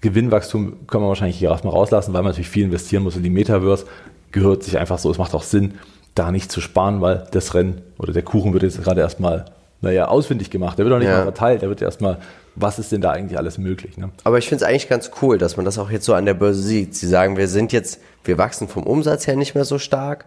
[0.00, 3.30] Gewinnwachstum kann man wahrscheinlich hier erstmal rauslassen, weil man natürlich viel investieren muss in die
[3.30, 3.86] Metaverse.
[4.32, 5.74] Gehört sich einfach so, es macht auch Sinn,
[6.16, 9.44] da nicht zu sparen, weil das Rennen oder der Kuchen wird jetzt gerade erstmal,
[9.80, 10.76] naja, ausfindig gemacht.
[10.76, 11.18] Der wird auch nicht ja.
[11.18, 12.18] mal verteilt, der wird erstmal,
[12.56, 13.96] was ist denn da eigentlich alles möglich?
[13.96, 14.10] Ne?
[14.24, 16.34] Aber ich finde es eigentlich ganz cool, dass man das auch jetzt so an der
[16.34, 16.96] Börse sieht.
[16.96, 20.24] Sie sagen, wir sind jetzt, wir wachsen vom Umsatz her nicht mehr so stark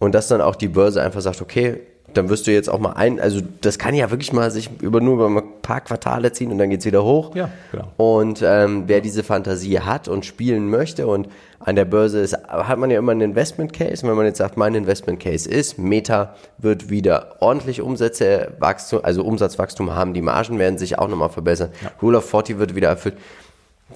[0.00, 1.82] und dass dann auch die Börse einfach sagt, okay,
[2.14, 5.00] dann wirst du jetzt auch mal ein, also das kann ja wirklich mal sich über
[5.00, 7.34] nur über paar Quartale ziehen und dann geht's wieder hoch.
[7.34, 7.90] Ja, genau.
[7.96, 12.78] Und ähm, wer diese Fantasie hat und spielen möchte und an der Börse ist, hat
[12.78, 14.04] man ja immer einen Investment Case.
[14.04, 19.00] Und wenn man jetzt sagt, mein Investment Case ist, Meta wird wieder ordentlich Umsätze, Wachstum,
[19.02, 21.70] also Umsatzwachstum haben, die Margen werden sich auch nochmal verbessern.
[21.82, 21.90] Ja.
[22.02, 23.16] Rule of 40 wird wieder erfüllt.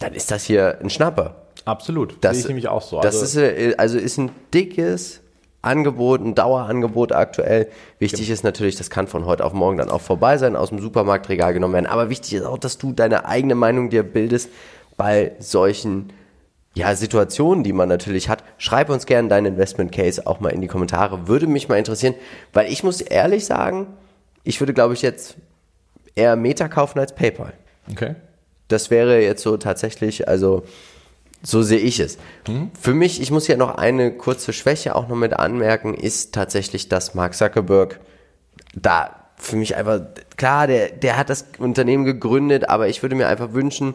[0.00, 1.34] Dann ist das hier ein Schnapper.
[1.66, 2.16] Absolut.
[2.22, 3.00] Das sehe ich nämlich auch so.
[3.00, 5.20] Das also, ist, äh, also ist ein dickes
[5.68, 7.68] Angebot, ein Dauerangebot aktuell.
[7.98, 8.32] Wichtig genau.
[8.32, 11.52] ist natürlich, das kann von heute auf morgen dann auch vorbei sein, aus dem Supermarktregal
[11.52, 11.86] genommen werden.
[11.86, 14.50] Aber wichtig ist auch, dass du deine eigene Meinung dir bildest
[14.96, 16.12] bei solchen
[16.74, 18.44] ja, Situationen, die man natürlich hat.
[18.56, 21.28] Schreib uns gerne deinen Investment Case auch mal in die Kommentare.
[21.28, 22.14] Würde mich mal interessieren,
[22.52, 23.88] weil ich muss ehrlich sagen,
[24.44, 25.36] ich würde, glaube ich, jetzt
[26.14, 27.52] eher Meta kaufen als PayPal.
[27.90, 28.14] Okay.
[28.68, 30.62] Das wäre jetzt so tatsächlich, also
[31.42, 32.18] so sehe ich es.
[32.46, 32.70] Mhm.
[32.78, 36.88] Für mich, ich muss ja noch eine kurze Schwäche auch noch mit anmerken, ist tatsächlich,
[36.88, 38.00] dass Mark Zuckerberg
[38.74, 40.00] da für mich einfach,
[40.36, 43.94] klar, der, der hat das Unternehmen gegründet, aber ich würde mir einfach wünschen,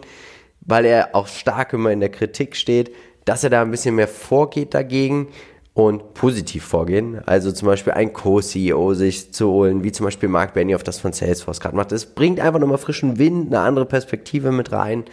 [0.61, 2.91] weil er auch stark immer in der Kritik steht,
[3.25, 5.27] dass er da ein bisschen mehr vorgeht dagegen
[5.73, 7.21] und positiv vorgehen.
[7.25, 11.13] Also zum Beispiel ein Co-CEO sich zu holen, wie zum Beispiel Mark Benioff das von
[11.13, 11.91] Salesforce gerade macht.
[11.91, 15.03] Das bringt einfach nochmal frischen Wind, eine andere Perspektive mit rein.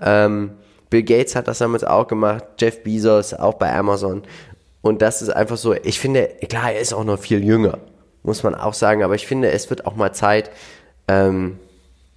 [0.00, 0.52] Ähm,
[0.90, 4.22] Bill Gates hat das damals auch gemacht, Jeff Bezos auch bei Amazon.
[4.80, 7.78] Und das ist einfach so, ich finde, klar, er ist auch noch viel jünger,
[8.22, 10.50] muss man auch sagen, aber ich finde, es wird auch mal Zeit,
[11.08, 11.58] ähm,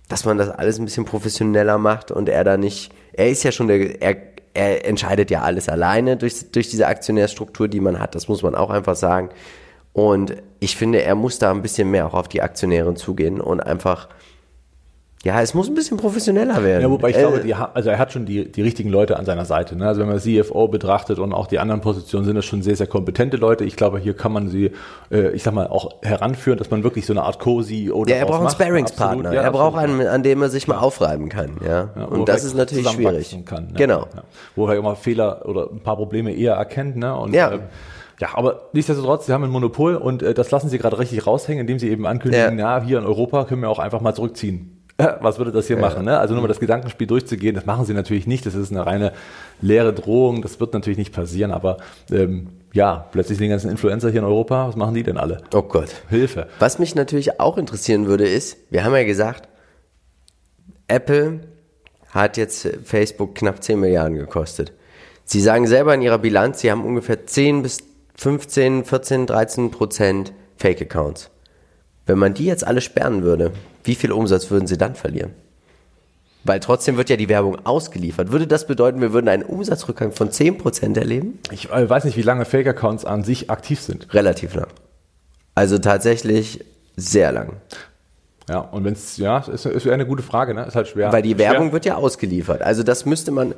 [0.07, 3.51] dass man das alles ein bisschen professioneller macht und er da nicht, er ist ja
[3.51, 4.17] schon der, er,
[4.53, 8.55] er entscheidet ja alles alleine durch, durch diese Aktionärstruktur, die man hat, das muss man
[8.55, 9.29] auch einfach sagen.
[9.93, 13.59] Und ich finde, er muss da ein bisschen mehr auch auf die Aktionäre zugehen und
[13.61, 14.07] einfach
[15.23, 16.81] ja, es muss ein bisschen professioneller werden.
[16.81, 19.25] Ja, wobei ich äh, glaube, die, also er hat schon die, die richtigen Leute an
[19.25, 19.75] seiner Seite.
[19.75, 19.87] Ne?
[19.87, 22.87] Also wenn man CFO betrachtet und auch die anderen Positionen sind das schon sehr, sehr
[22.87, 23.63] kompetente Leute.
[23.63, 24.71] Ich glaube, hier kann man sie,
[25.11, 28.25] äh, ich sag mal, auch heranführen, dass man wirklich so eine Art Co-CEO Ja, er
[28.25, 29.31] braucht einen Sparringspartner.
[29.31, 31.57] Ja, er braucht einen, an dem er sich mal aufreiben kann.
[31.63, 33.37] Ja, ja und das ist natürlich schwierig.
[33.45, 33.73] Kann, ne?
[33.75, 34.07] Genau.
[34.15, 34.23] Ja.
[34.55, 36.95] Wo er immer Fehler oder ein paar Probleme eher erkennt.
[36.95, 37.15] Ne?
[37.15, 37.51] Und, ja.
[37.51, 37.59] Äh,
[38.19, 41.61] ja, aber nichtsdestotrotz, sie haben ein Monopol und äh, das lassen sie gerade richtig raushängen,
[41.61, 42.79] indem sie eben ankündigen, ja.
[42.79, 44.80] na, hier in Europa können wir auch einfach mal zurückziehen.
[45.21, 45.81] was würde das hier ja.
[45.81, 46.05] machen?
[46.05, 46.17] Ne?
[46.17, 48.45] Also nur mal das Gedankenspiel durchzugehen, das machen sie natürlich nicht.
[48.45, 49.13] Das ist eine reine
[49.61, 50.41] leere Drohung.
[50.41, 51.51] Das wird natürlich nicht passieren.
[51.51, 51.77] Aber
[52.11, 54.67] ähm, ja, plötzlich sind die ganzen Influencer hier in Europa.
[54.67, 55.41] Was machen die denn alle?
[55.53, 55.89] Oh Gott.
[56.09, 56.47] Hilfe.
[56.59, 59.47] Was mich natürlich auch interessieren würde, ist, wir haben ja gesagt,
[60.87, 61.41] Apple
[62.09, 64.73] hat jetzt Facebook knapp 10 Milliarden gekostet.
[65.23, 67.79] Sie sagen selber in ihrer Bilanz, sie haben ungefähr 10 bis
[68.15, 71.31] 15, 14, 13 Prozent Fake-Accounts.
[72.05, 75.31] Wenn man die jetzt alle sperren würde, wie viel Umsatz würden sie dann verlieren?
[76.43, 78.31] Weil trotzdem wird ja die Werbung ausgeliefert.
[78.31, 81.39] Würde das bedeuten, wir würden einen Umsatzrückgang von 10% erleben?
[81.51, 84.11] Ich äh, weiß nicht, wie lange Fake-Accounts an sich aktiv sind.
[84.13, 84.67] Relativ lang.
[85.53, 86.65] Also tatsächlich
[86.95, 87.57] sehr lang.
[88.49, 90.65] Ja, und wenn es, ja, ist, ist eine gute Frage, ne?
[90.65, 91.13] Ist halt schwer.
[91.13, 91.73] Weil die Werbung schwer.
[91.73, 92.63] wird ja ausgeliefert.
[92.63, 93.53] Also das müsste man,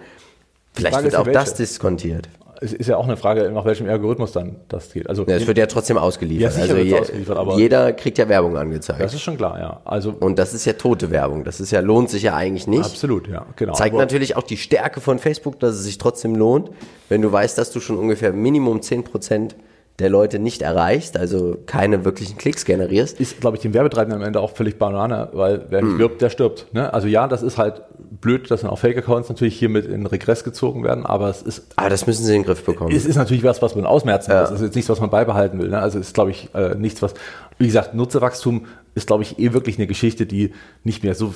[0.73, 2.29] vielleicht wird auch das diskontiert.
[2.61, 5.09] es ist ja auch eine Frage, nach welchem Algorithmus dann das geht.
[5.09, 6.55] Also Ja, es wird ja trotzdem ausgeliefert.
[6.55, 9.01] Ja, also je, ausgeliefert, aber- jeder kriegt ja Werbung angezeigt.
[9.01, 9.81] das ist schon klar, ja.
[9.83, 11.43] Also und das ist ja tote Werbung.
[11.43, 12.85] Das ist ja, lohnt sich ja eigentlich nicht.
[12.85, 13.73] absolut, ja, genau.
[13.73, 16.69] Zeigt Aber- natürlich auch die Stärke von Facebook, dass es sich trotzdem lohnt,
[17.09, 19.55] wenn du weißt, dass du schon ungefähr Minimum 10%
[19.99, 23.19] der Leute nicht erreichst, also keine wirklichen Klicks generierst.
[23.19, 26.31] ist, glaube ich, dem Werbetreibenden am Ende auch völlig Banane, weil wer nicht wirbt, der
[26.31, 26.73] stirbt.
[26.73, 26.91] Ne?
[26.91, 27.83] Also ja, das ist halt
[28.19, 31.73] blöd, dass dann auch Fake-Accounts natürlich hier mit in Regress gezogen werden, aber es ist
[31.75, 32.95] Aber das müssen sie in den Griff bekommen.
[32.95, 34.49] es ist natürlich was, was man ausmerzen muss.
[34.49, 35.69] Es ist jetzt nichts, was man beibehalten will.
[35.69, 35.79] Ne?
[35.79, 37.13] Also es ist, glaube ich, äh, nichts, was,
[37.59, 38.65] wie gesagt, Nutzerwachstum
[38.95, 41.33] ist, glaube ich, eh wirklich eine Geschichte, die nicht mehr so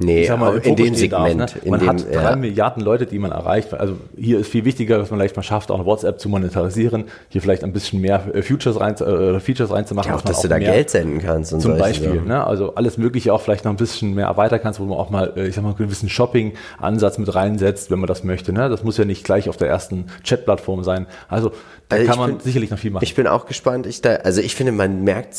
[0.00, 1.60] Nee, mal, in dem Segment, Darf, ne?
[1.64, 2.36] in Man dem- hat drei ja.
[2.36, 3.74] Milliarden Leute, die man erreicht.
[3.74, 7.42] Also hier ist viel wichtiger, dass man vielleicht mal schafft, auch WhatsApp zu monetarisieren, hier
[7.42, 10.10] vielleicht ein bisschen mehr äh, Futures rein, äh, Features reinzumachen.
[10.10, 12.28] ja, auch, man dass du da Geld senden kannst und zum Beispiel, Sachen.
[12.28, 12.46] ne?
[12.46, 15.32] also alles Mögliche auch vielleicht noch ein bisschen mehr erweitern kannst, wo man auch mal,
[15.36, 18.52] äh, ich sag mal, einen gewissen Shopping-Ansatz mit reinsetzt, wenn man das möchte.
[18.52, 18.68] Ne?
[18.68, 21.06] Das muss ja nicht gleich auf der ersten Chat-Plattform sein.
[21.28, 21.50] Also
[21.88, 23.04] da Also kann man bin- sicherlich noch viel machen.
[23.04, 23.86] Ich bin auch gespannt.
[23.86, 25.36] Ich da, also ich finde, man merkt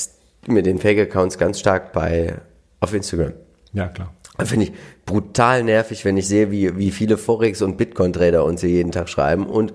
[0.48, 2.36] mit den Fake-Accounts ganz stark bei
[2.82, 3.32] auf Instagram.
[3.74, 4.12] ja, klar.
[4.46, 4.74] Finde ich
[5.06, 9.10] brutal nervig, wenn ich sehe, wie, wie viele Forex- und Bitcoin-Trader uns hier jeden Tag
[9.10, 9.74] schreiben und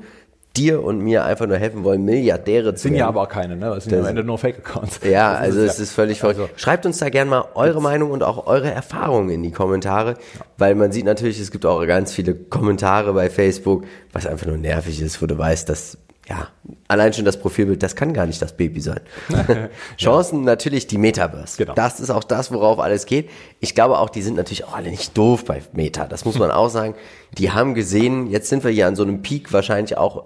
[0.56, 3.08] dir und mir einfach nur helfen wollen, Milliardäre zu Sind ja werden.
[3.08, 3.70] aber auch keine, ne?
[3.74, 5.00] Das sind ja am Ende nur Fake-Accounts.
[5.02, 5.82] Ja, Das also es ja.
[5.82, 6.38] ist völlig verrückt.
[6.38, 10.14] Also- Schreibt uns da gerne mal eure Meinung und auch eure Erfahrungen in die Kommentare,
[10.56, 14.56] weil man sieht natürlich, es gibt auch ganz viele Kommentare bei Facebook, was einfach nur
[14.56, 15.98] nervig ist, wo du weißt, dass
[16.28, 16.48] ja,
[16.88, 19.00] allein schon das Profilbild, das kann gar nicht das Baby sein.
[19.98, 21.58] Chancen natürlich die Metaverse.
[21.58, 21.74] Genau.
[21.74, 23.28] Das ist auch das, worauf alles geht.
[23.60, 26.06] Ich glaube auch, die sind natürlich auch alle nicht doof bei Meta.
[26.06, 26.94] Das muss man auch sagen.
[27.36, 30.24] Die haben gesehen, jetzt sind wir hier an so einem Peak wahrscheinlich auch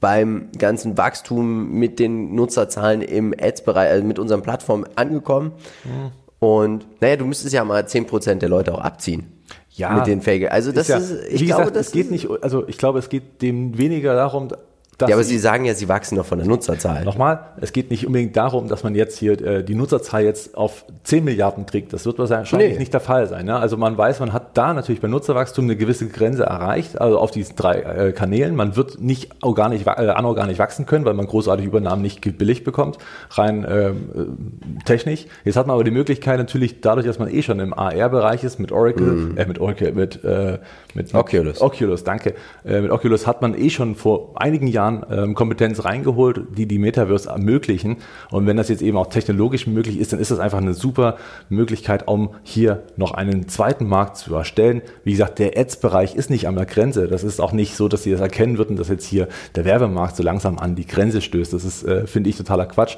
[0.00, 5.52] beim ganzen Wachstum mit den Nutzerzahlen im Ads-Bereich, also mit unseren Plattformen angekommen.
[6.40, 9.32] Und naja, du müsstest ja mal 10% der Leute auch abziehen.
[9.70, 9.94] Ja.
[9.94, 10.50] Mit den Fake.
[10.50, 12.98] Also das ja, ist, ich glaube, gesagt, das es geht ist, nicht, also ich glaube,
[12.98, 14.48] es geht dem weniger darum,
[15.06, 17.04] Ja, aber sie sagen ja, sie wachsen noch von der Nutzerzahl.
[17.04, 20.84] Nochmal, es geht nicht unbedingt darum, dass man jetzt hier äh, die Nutzerzahl jetzt auf
[21.04, 21.92] 10 Milliarden kriegt.
[21.92, 22.78] Das wird wahrscheinlich Nee.
[22.78, 23.46] nicht der Fall sein.
[23.46, 23.56] Ne?
[23.56, 27.30] Also man weiß, man hat da natürlich bei Nutzerwachstum eine gewisse Grenze erreicht, also auf
[27.30, 28.56] diesen drei äh, Kanälen.
[28.56, 32.98] Man wird nicht organisch, äh, anorganisch wachsen können, weil man großartige Übernahmen nicht gebilligt bekommt,
[33.30, 34.08] rein ähm,
[34.80, 35.26] äh, technisch.
[35.44, 38.58] Jetzt hat man aber die Möglichkeit natürlich, dadurch, dass man eh schon im AR-Bereich ist,
[38.58, 40.58] mit Oracle, äh, mit Oracle, mit, äh,
[40.94, 41.18] mit Mhm.
[41.20, 41.60] Oculus.
[41.60, 42.34] Oculus, danke.
[42.64, 46.78] Äh, mit Oculus hat man eh schon vor einigen Jahren ähm, Kompetenz reingeholt, die die
[46.78, 47.96] Metaverse ermöglichen.
[48.30, 51.16] Und wenn das jetzt eben auch technologisch möglich ist, dann ist das einfach eine super
[51.48, 54.82] Möglichkeit, um hier noch einen zweiten Markt zu erstellen.
[55.04, 57.08] Wie gesagt, der Ads-Bereich ist nicht an der Grenze.
[57.08, 60.16] Das ist auch nicht so, dass sie das erkennen würden, dass jetzt hier der Werbemarkt
[60.16, 61.52] so langsam an die Grenze stößt.
[61.52, 62.96] Das ist, äh, finde ich, totaler Quatsch.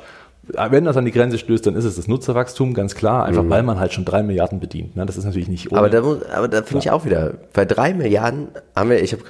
[0.70, 3.62] Wenn das an die Grenze stößt, dann ist es das Nutzerwachstum, ganz klar, einfach weil
[3.62, 4.96] man halt schon drei Milliarden bedient.
[4.96, 5.06] Ne?
[5.06, 5.78] Das ist natürlich nicht ohne.
[5.78, 9.12] Aber da, muss- aber da finde ich auch wieder, bei drei Milliarden haben wir, ich
[9.12, 9.22] habe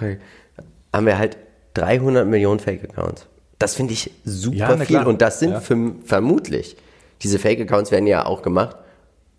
[0.94, 1.36] haben wir halt
[1.74, 3.26] 300 Millionen Fake-Accounts.
[3.58, 4.86] Das finde ich super Ja, viel.
[4.86, 5.06] klar.
[5.06, 5.60] Und das sind Ja.
[6.04, 6.76] vermutlich,
[7.22, 8.76] diese Fake-Accounts werden ja auch gemacht,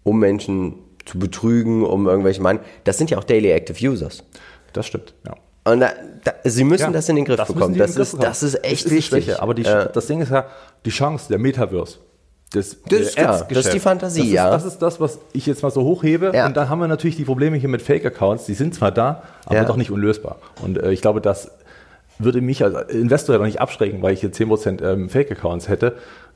[0.03, 0.75] um Menschen
[1.05, 2.59] zu betrügen, um irgendwelche Mann.
[2.83, 4.23] Das sind ja auch Daily Active Users.
[4.73, 5.35] das stimmt, ja.
[5.63, 5.91] Und da,
[6.23, 7.77] da, sie müssen Ja, das in den Griff bekommen.
[7.77, 8.29] Das Griff ist, bekommen.
[8.29, 9.25] das ist echt Das die wichtig.
[9.25, 9.41] Schwäche.
[9.41, 9.85] Aber die, Ja.
[9.85, 10.45] das Ding ist ja,
[10.85, 11.97] die Chance der Metaverse.
[12.53, 13.29] Das, Das ist klar.
[13.33, 13.51] Ads-Geschäft.
[13.57, 14.49] Das ist die Fantasie, das ist, ja.
[14.49, 16.31] Das ist das, was ich jetzt mal so hochhebe.
[16.33, 16.45] Ja.
[16.47, 18.45] Und dann haben wir natürlich die Probleme hier mit Fake-Accounts.
[18.45, 19.65] Die sind zwar da, aber Ja.
[19.65, 20.37] doch nicht unlösbar.
[20.63, 21.51] Und äh, ich glaube, das
[22.23, 25.95] würde mich als Investor ja noch nicht abschrecken, weil ich hier 10% ähm, Fake-Accounts hätte,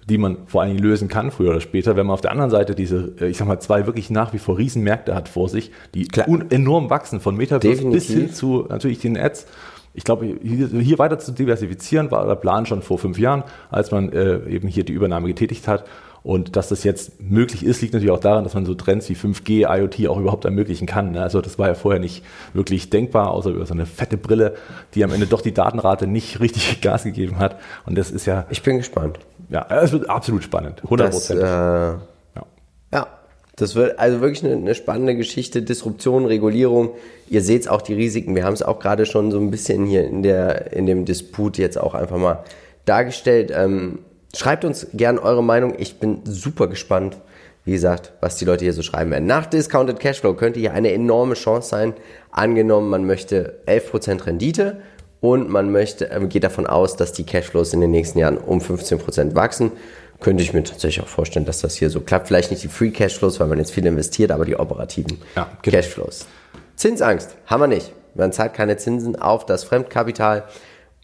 [0.10, 1.96] die man vor allen Dingen lösen kann, früher oder später.
[1.96, 4.40] Wenn man auf der anderen Seite diese, äh, ich sag mal, zwei wirklich nach wie
[4.40, 6.08] vor Riesenmärkte hat vor sich, die
[6.50, 9.48] enorm wachsen, von Metaverse bis hin zu natürlich den Ads.
[9.94, 13.92] Ich glaube, hier, hier weiter zu diversifizieren war der Plan schon vor fünf Jahren, als
[13.92, 15.86] man äh, eben hier die Übernahme getätigt hat.
[16.26, 19.14] Und dass das jetzt möglich ist, liegt natürlich auch daran, dass man so Trends wie
[19.14, 21.12] 5G, IoT auch überhaupt ermöglichen kann.
[21.12, 21.22] Ne?
[21.22, 22.24] Also das war ja vorher nicht
[22.54, 24.56] wirklich denkbar, außer über so eine fette Brille,
[24.96, 27.58] die am Ende doch die Datenrate nicht richtig Gas gegeben hat.
[27.86, 29.20] Und das ist ja, Ich bin gespannt.
[29.52, 30.82] ja, es wird absolut spannend.
[30.84, 31.42] 100 Das, Prozent.
[31.42, 32.46] äh, ja.
[32.92, 33.08] Ja,
[33.56, 35.62] das wird also wirklich eine, eine spannende Geschichte.
[35.62, 36.90] Disruption, Regulierung.
[37.30, 38.34] Ihr seht auch die Risiken.
[38.36, 41.60] Wir haben es auch gerade schon so ein bisschen hier in, der, in dem Disput
[41.60, 42.40] jetzt auch einfach mal
[42.86, 43.52] dargestellt.
[43.56, 44.00] Ähm,
[44.38, 45.74] schreibt uns gern eure Meinung.
[45.78, 47.18] Ich bin super gespannt,
[47.64, 49.26] wie gesagt, was die Leute hier so schreiben werden.
[49.26, 51.94] Nach Discounted Cashflow könnte hier eine enorme Chance sein.
[52.32, 54.82] Angenommen, man möchte 11% Rendite
[55.20, 58.60] und man möchte, äh, geht davon aus, dass die Cashflows in den nächsten Jahren um
[58.62, 59.72] 15% wachsen.
[60.20, 62.28] Könnte ich mir tatsächlich auch vorstellen, dass das hier so klappt.
[62.28, 65.78] Vielleicht nicht die Free Cashflows, weil man jetzt viel investiert, aber die operativen Ja, genau.
[65.78, 66.28] Cashflows.
[66.76, 67.92] Zinsangst haben wir nicht.
[68.14, 70.44] Man zahlt keine Zinsen auf das Fremdkapital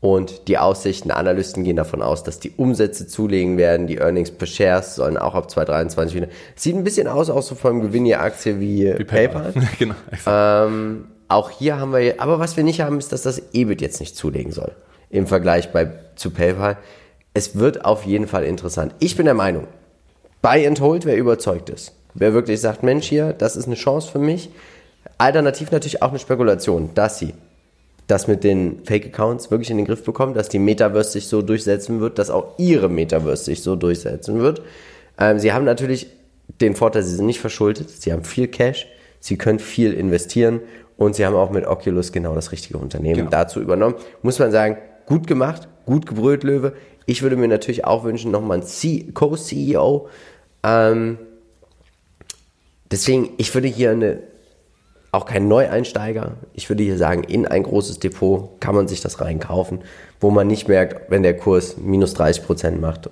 [0.02, 3.86] und die Aussichten, Analysten gehen davon aus, dass die Umsätze zulegen werden.
[3.86, 6.28] Die Earnings per Shares sollen auch ab 2023 wieder.
[6.56, 9.54] Sieht ein bisschen aus, auch so vom Gewinn je Aktie wie, Wie PayPal.
[9.80, 9.94] genau.
[10.12, 10.68] exakt.
[10.68, 14.00] Ähm, auch hier haben wir, aber was wir nicht haben, ist, dass das EBIT jetzt
[14.00, 14.72] nicht zulegen soll.
[15.12, 16.78] im Vergleich bei, zu PayPal.
[17.36, 18.96] Es wird auf jeden Fall interessant.
[19.00, 19.68] Ich bin der Meinung,
[20.42, 21.94] Buy and Hold, wer überzeugt ist.
[22.16, 24.50] Wer wirklich sagt, Mensch, hier, das ist eine Chance für mich.
[25.20, 27.34] Alternativ natürlich auch eine Spekulation, dass sie
[28.08, 32.02] das mit den Fake-Accounts wirklich in den Griff bekommen, dass die Metaverse sich so durchsetzen
[32.02, 34.62] wird, dass auch ihre Metaverse sich so durchsetzen wird.
[35.18, 36.08] Ähm, sie haben natürlich
[36.60, 38.88] den Vorteil, sie sind nicht verschuldet, sie haben viel Cash,
[39.20, 40.60] sie können viel investieren
[40.98, 43.32] und sie haben auch mit Oculus genau das richtige Unternehmen genau.
[43.32, 43.96] dazu übernommen.
[44.22, 46.74] Muss man sagen, gut gemacht, gut gebrüllt, Löwe.
[47.06, 50.10] Ich würde mir natürlich auch wünschen, nochmal einen Co-CEO.
[50.64, 51.18] Ähm,
[52.92, 54.20] deswegen, ich würde hier eine
[55.12, 56.34] auch kein Neueinsteiger.
[56.54, 59.80] Ich würde hier sagen, in ein großes Depot kann man sich das reinkaufen,
[60.20, 63.10] wo man nicht merkt, wenn der Kurs minus 30 Prozent macht,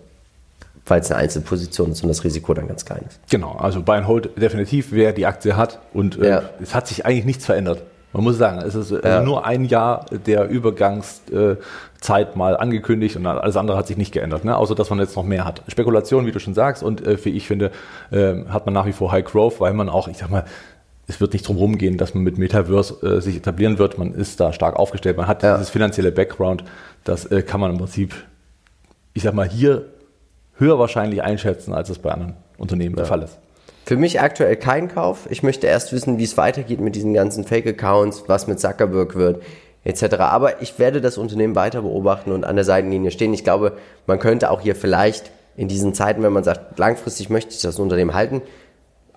[0.91, 3.20] es eine Einzelposition ist und das Risiko dann ganz klein ist.
[3.30, 6.43] Genau, also Buy and Hold definitiv, wer die Aktie hat und äh, ja.
[6.62, 7.84] es hat sich eigentlich nichts verändert.
[8.12, 9.22] Man muss sagen, es ist äh, ja.
[9.22, 14.58] nur ein Jahr der Übergangszeit mal angekündigt und alles andere hat sich nicht geändert, ne?
[14.58, 15.62] außer dass man jetzt noch mehr hat.
[15.68, 17.70] Spekulation, wie du schon sagst, und äh, wie ich finde,
[18.10, 20.45] äh, hat man nach wie vor High Growth, weil man auch, ich sag mal,
[21.10, 23.97] es wird nicht drum rumgehen, dass man mit Metaverse äh, sich etablieren wird.
[23.97, 25.18] Man ist da stark aufgestellt.
[25.18, 25.57] Man hat ja.
[25.57, 26.64] dieses finanzielle Background.
[27.03, 28.14] Das äh, kann man im Prinzip,
[29.14, 29.86] ich sag mal, hier
[30.57, 32.97] höher wahrscheinlich einschätzen, als es bei anderen Unternehmen ja.
[32.97, 33.39] der Fall ist.
[33.86, 35.28] Für mich aktuell kein Kauf.
[35.32, 39.41] Ich möchte erst wissen, wie es weitergeht mit diesen ganzen Fake-Accounts, was mit Zuckerberg wird,
[39.84, 40.18] etc.
[40.20, 43.34] Aber ich werde das Unternehmen weiter beobachten und an der Seitenlinie stehen.
[43.34, 47.55] Ich glaube, man könnte auch hier vielleicht in diesen Zeiten, wenn man sagt, langfristig möchte
[47.55, 48.43] ich das Unternehmen halten,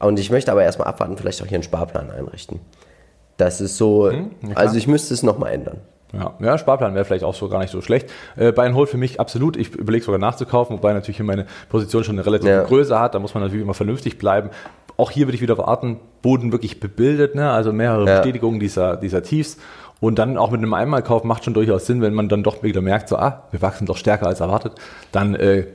[0.02, 2.60] und ich möchte aber erstmal abwarten, vielleicht auch hier einen Sparplan einrichten.
[3.36, 5.78] Das ist so, hm, also ich müsste es nochmal ändern.
[6.12, 8.10] Ja, ja, Sparplan wäre vielleicht auch so gar nicht so schlecht.
[8.36, 9.56] Äh, Buy and Hold für mich absolut.
[9.56, 12.62] Ich überlege sogar nachzukaufen, wobei natürlich hier meine Position schon eine relative ja.
[12.64, 13.14] Größe hat.
[13.14, 14.50] Da muss man natürlich immer vernünftig bleiben.
[14.98, 17.50] Auch hier würde ich wieder warten, Boden wirklich bebildet, ne?
[17.50, 18.16] also mehrere ja.
[18.16, 19.56] Bestätigungen dieser, dieser Tiefs.
[20.00, 22.82] Und dann auch mit einem Einmalkauf macht schon durchaus Sinn, wenn man dann doch wieder
[22.82, 24.74] merkt, so, ah, wir wachsen doch stärker als erwartet.
[25.12, 25.66] Dann äh,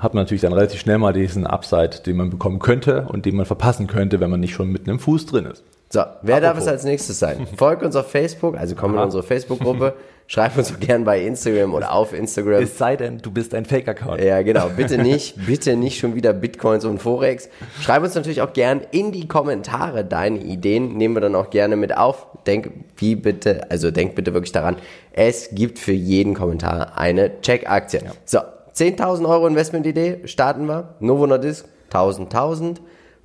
[0.00, 3.36] hat man natürlich dann relativ schnell mal diesen Upside, den man bekommen könnte und den
[3.36, 5.62] man verpassen könnte, wenn man nicht schon mit einem Fuß drin ist.
[5.92, 6.40] So, wer Apropos.
[6.40, 7.46] darf es als nächstes sein?
[7.56, 9.94] Folgt uns auf Facebook, also komm in unsere Facebook-Gruppe.
[10.28, 12.62] Schreib uns auch gern bei Instagram oder auf Instagram.
[12.62, 14.22] Es sei denn, du bist ein Fake-Account.
[14.22, 14.68] Ja, genau.
[14.76, 17.48] Bitte nicht, bitte nicht schon wieder Bitcoins und Forex.
[17.80, 20.96] Schreib uns natürlich auch gern in die Kommentare deine Ideen.
[20.96, 22.28] Nehmen wir dann auch gerne mit auf.
[22.46, 24.76] Denk, wie bitte, also denk bitte wirklich daran.
[25.12, 28.04] Es gibt für jeden Kommentar eine Check-Aktie.
[28.04, 28.12] Ja.
[28.24, 28.38] So,
[28.74, 30.94] 10.000 Euro Investmentidee, starten wir.
[31.00, 32.76] Novo Nordisk 1.000, 1.000.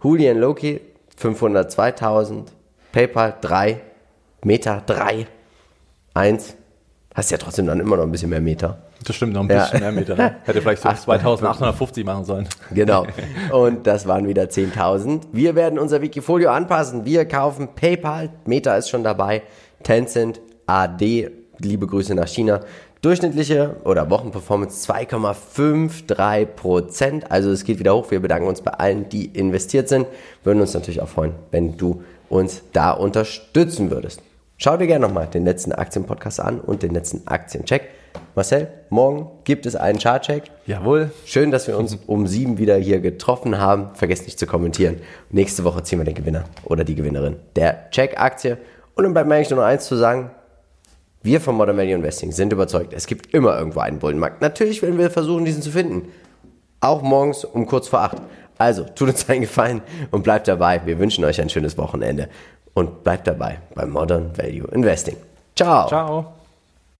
[0.03, 0.81] Julian Loki
[1.17, 2.43] 500, 2.000.
[2.91, 3.81] PayPal 3.
[4.43, 5.27] Meta 3.
[6.13, 6.55] 1.
[7.13, 8.77] Hast ja trotzdem dann immer noch ein bisschen mehr Meter.
[9.05, 9.79] Das stimmt, noch ein bisschen ja.
[9.79, 10.15] mehr Meter.
[10.15, 10.37] Ne?
[10.43, 12.47] Hätte vielleicht so 2850 machen sollen.
[12.71, 13.05] Genau.
[13.51, 15.21] Und das waren wieder 10.000.
[15.31, 17.05] Wir werden unser Wikifolio anpassen.
[17.05, 18.29] Wir kaufen PayPal.
[18.45, 19.43] Meta ist schon dabei.
[19.83, 21.31] Tencent, AD.
[21.59, 22.61] Liebe Grüße nach China.
[23.05, 27.31] Durchschnittliche oder Wochenperformance 2,53 Prozent.
[27.31, 28.09] Also es geht wieder hoch.
[28.09, 30.07] Wir bedanken uns bei allen, die investiert sind.
[30.43, 34.23] Würden uns natürlich auch freuen, wenn du uns da unterstützen würdest.
[34.57, 37.89] Schau dir gerne nochmal den letzten Aktienpodcast an und den letzten Aktiencheck.
[38.33, 40.45] Marcel, morgen gibt es einen Chartcheck.
[40.65, 41.11] Jawohl.
[41.25, 43.89] Schön, dass wir uns um sieben wieder hier getroffen haben.
[43.93, 44.99] Vergesst nicht zu kommentieren.
[45.29, 48.57] Nächste Woche ziehen wir den Gewinner oder die Gewinnerin der Check-Aktie.
[48.95, 50.31] Und dann bleibt mir eigentlich nur noch eins zu sagen.
[51.25, 54.41] Wir von Modern Value Investing sind überzeugt, es gibt immer irgendwo einen Bullenmarkt.
[54.41, 56.09] Natürlich werden wir versuchen, diesen zu finden.
[56.81, 58.17] Auch morgens um kurz vor acht.
[58.59, 60.81] Also, tut uns einen Gefallen und bleibt dabei.
[60.85, 62.29] Wir wünschen euch ein schönes Wochenende
[62.75, 65.17] und bleibt dabei bei Modern Value Investing.
[65.55, 65.87] Ciao.
[65.87, 66.34] Ciao.